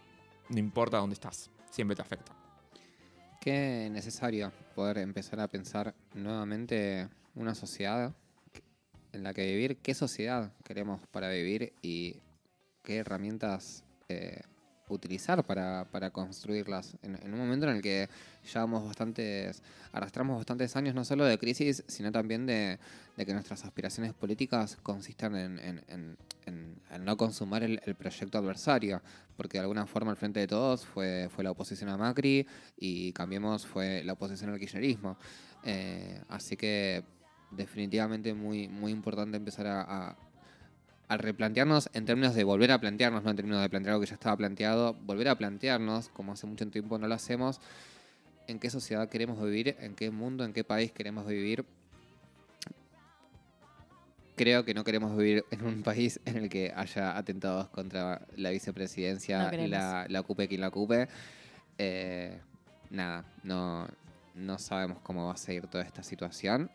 No 0.48 0.58
importa 0.58 0.98
dónde 0.98 1.14
estás, 1.14 1.50
siempre 1.70 1.96
te 1.96 2.02
afecta. 2.02 2.41
Qué 3.42 3.88
necesario 3.90 4.52
poder 4.76 4.98
empezar 4.98 5.40
a 5.40 5.48
pensar 5.48 5.96
nuevamente 6.14 7.08
una 7.34 7.56
sociedad 7.56 8.14
en 9.12 9.24
la 9.24 9.34
que 9.34 9.44
vivir, 9.44 9.78
qué 9.78 9.94
sociedad 9.94 10.52
queremos 10.62 11.00
para 11.08 11.28
vivir 11.28 11.72
y 11.82 12.20
qué 12.84 12.98
herramientas 12.98 13.82
eh, 14.08 14.42
utilizar 14.92 15.44
para, 15.44 15.86
para 15.90 16.10
construirlas. 16.10 16.96
En, 17.02 17.16
en 17.22 17.32
un 17.32 17.38
momento 17.40 17.68
en 17.68 17.76
el 17.76 17.82
que 17.82 18.08
llevamos 18.52 18.84
bastantes, 18.84 19.62
arrastramos 19.92 20.36
bastantes 20.36 20.74
años 20.76 20.94
no 20.94 21.04
solo 21.04 21.24
de 21.24 21.38
crisis, 21.38 21.82
sino 21.88 22.12
también 22.12 22.46
de, 22.46 22.78
de 23.16 23.26
que 23.26 23.32
nuestras 23.32 23.64
aspiraciones 23.64 24.12
políticas 24.14 24.76
consistan 24.82 25.36
en, 25.36 25.58
en- 25.58 25.82
en- 25.88 26.16
no 27.04 27.16
consumar 27.16 27.62
el, 27.62 27.80
el 27.84 27.94
proyecto 27.94 28.38
adversario, 28.38 29.00
porque 29.36 29.58
de 29.58 29.62
alguna 29.62 29.86
forma 29.86 30.10
el 30.10 30.16
Frente 30.16 30.40
de 30.40 30.46
Todos 30.46 30.84
fue, 30.84 31.28
fue 31.34 31.42
la 31.42 31.50
oposición 31.50 31.88
a 31.90 31.96
Macri 31.96 32.46
y 32.76 33.12
Cambiemos 33.12 33.66
fue 33.66 34.02
la 34.04 34.12
oposición 34.12 34.50
al 34.50 34.58
kirchnerismo. 34.58 35.16
Eh, 35.64 36.20
así 36.28 36.56
que 36.56 37.02
definitivamente 37.50 38.34
muy, 38.34 38.68
muy 38.68 38.92
importante 38.92 39.36
empezar 39.36 39.66
a, 39.66 39.82
a- 39.82 40.16
a 41.12 41.16
replantearnos 41.18 41.90
en 41.92 42.06
términos 42.06 42.34
de 42.34 42.42
volver 42.42 42.72
a 42.72 42.80
plantearnos, 42.80 43.22
no 43.22 43.30
en 43.30 43.36
términos 43.36 43.60
de 43.60 43.68
plantear 43.68 43.92
algo 43.92 44.00
que 44.00 44.08
ya 44.08 44.14
estaba 44.14 44.34
planteado, 44.34 44.94
volver 44.94 45.28
a 45.28 45.36
plantearnos, 45.36 46.08
como 46.08 46.32
hace 46.32 46.46
mucho 46.46 46.66
tiempo 46.70 46.98
no 46.98 47.06
lo 47.06 47.14
hacemos, 47.14 47.60
en 48.46 48.58
qué 48.58 48.70
sociedad 48.70 49.10
queremos 49.10 49.42
vivir, 49.42 49.76
en 49.80 49.94
qué 49.94 50.10
mundo, 50.10 50.42
en 50.44 50.54
qué 50.54 50.64
país 50.64 50.90
queremos 50.90 51.26
vivir. 51.26 51.66
Creo 54.36 54.64
que 54.64 54.72
no 54.72 54.84
queremos 54.84 55.14
vivir 55.14 55.44
en 55.50 55.66
un 55.66 55.82
país 55.84 56.18
en 56.24 56.38
el 56.38 56.48
que 56.48 56.72
haya 56.74 57.16
atentados 57.18 57.68
contra 57.68 58.26
la 58.36 58.48
No 58.48 58.50
vicepresidencia, 58.50 59.50
queremos. 59.50 59.70
la, 59.70 60.06
la 60.08 60.20
ocupe 60.20 60.48
quien 60.48 60.62
la 60.62 60.68
ocupe. 60.68 61.08
Eh, 61.76 62.40
nada, 62.88 63.26
no, 63.42 63.86
no 64.34 64.58
sabemos 64.58 64.98
cómo 65.02 65.26
va 65.26 65.34
a 65.34 65.36
seguir 65.36 65.66
toda 65.66 65.84
esta 65.84 66.02
situación. 66.02 66.70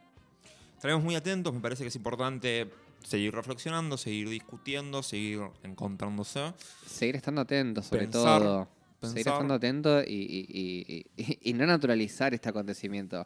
Estaremos 0.75 1.03
muy 1.03 1.15
atentos, 1.15 1.51
me 1.55 1.59
parece 1.59 1.83
que 1.83 1.87
es 1.87 1.95
importante 1.95 2.69
seguir 3.03 3.33
reflexionando, 3.33 3.97
seguir 3.97 4.29
discutiendo, 4.29 5.03
seguir 5.03 5.41
encontrándose. 5.63 6.53
Seguir 6.85 7.15
estando 7.17 7.41
atentos, 7.41 7.85
sobre 7.87 8.03
Pensar, 8.03 8.41
todo. 8.41 8.67
Seguir 9.01 9.27
estando 9.27 9.53
atentos 9.53 10.03
y, 10.07 10.13
y- 10.13 11.05
y- 11.17 11.23
y- 11.23 11.39
y 11.49 11.53
no 11.53 11.65
naturalizar 11.65 12.33
este 12.33 12.49
acontecimiento. 12.49 13.25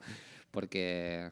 Porque, 0.52 1.32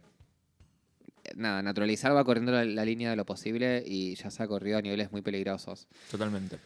nada, 1.35 1.61
naturalizar 1.61 2.15
va 2.15 2.23
corriendo 2.23 2.51
la, 2.51 2.63
la 2.65 2.85
línea 2.85 3.09
de 3.09 3.15
lo 3.15 3.25
posible 3.25 3.83
y 3.85 4.15
ya 4.15 4.31
se 4.31 4.41
ha 4.43 4.47
corrido 4.47 4.77
a 4.77 4.81
niveles 4.81 5.11
muy 5.11 5.21
peligrosos. 5.21 5.87
Totalmente. 6.09 6.57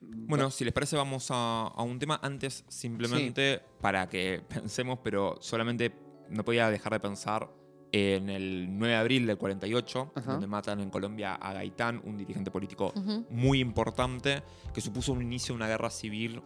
Bueno, 0.00 0.50
si 0.50 0.64
les 0.64 0.72
parece, 0.74 0.96
vamos 0.96 1.28
a, 1.30 1.68
a 1.68 1.82
un 1.82 1.98
tema 1.98 2.18
antes, 2.22 2.64
simplemente 2.68 3.60
para 3.80 4.08
que 4.08 4.42
pensemos, 4.48 4.98
pero 5.04 5.38
solamente 5.40 5.92
no 6.30 6.44
podía 6.44 6.70
dejar 6.70 6.94
de 6.94 7.00
pensar 7.00 7.48
en 7.92 8.30
el 8.30 8.66
9 8.78 8.94
de 8.94 8.98
abril 8.98 9.26
del 9.26 9.36
48, 9.36 10.12
Ajá. 10.14 10.32
donde 10.32 10.46
matan 10.46 10.80
en 10.80 10.88
Colombia 10.90 11.34
a 11.34 11.52
Gaitán, 11.52 12.00
un 12.04 12.16
dirigente 12.16 12.50
político 12.50 12.92
muy 13.30 13.60
importante, 13.60 14.42
que 14.72 14.80
supuso 14.80 15.12
un 15.12 15.20
inicio 15.22 15.52
de 15.52 15.56
una 15.56 15.68
guerra 15.68 15.90
civil 15.90 16.42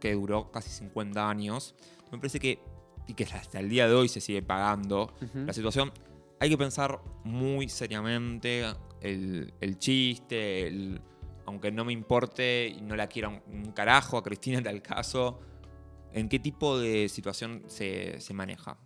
que 0.00 0.14
duró 0.14 0.50
casi 0.50 0.70
50 0.70 1.28
años. 1.30 1.74
Me 2.10 2.18
parece 2.18 2.40
que, 2.40 2.58
y 3.06 3.14
que 3.14 3.24
hasta 3.24 3.60
el 3.60 3.68
día 3.68 3.86
de 3.88 3.94
hoy 3.94 4.08
se 4.08 4.20
sigue 4.20 4.42
pagando, 4.42 5.12
la 5.34 5.52
situación, 5.52 5.92
hay 6.40 6.50
que 6.50 6.58
pensar 6.58 7.00
muy 7.24 7.68
seriamente 7.68 8.64
el, 9.00 9.54
el 9.60 9.78
chiste, 9.78 10.66
el- 10.66 11.00
aunque 11.46 11.70
no 11.72 11.84
me 11.84 11.92
importe 11.94 12.68
y 12.68 12.80
no 12.82 12.94
la 12.96 13.06
quiera 13.06 13.28
un, 13.28 13.40
un 13.50 13.72
carajo 13.72 14.18
a 14.18 14.22
Cristina 14.22 14.58
en 14.58 14.64
tal 14.64 14.82
caso, 14.82 15.40
en 16.12 16.28
qué 16.28 16.38
tipo 16.38 16.78
de 16.78 17.08
situación 17.08 17.62
se, 17.68 18.20
se 18.20 18.34
maneja. 18.34 18.76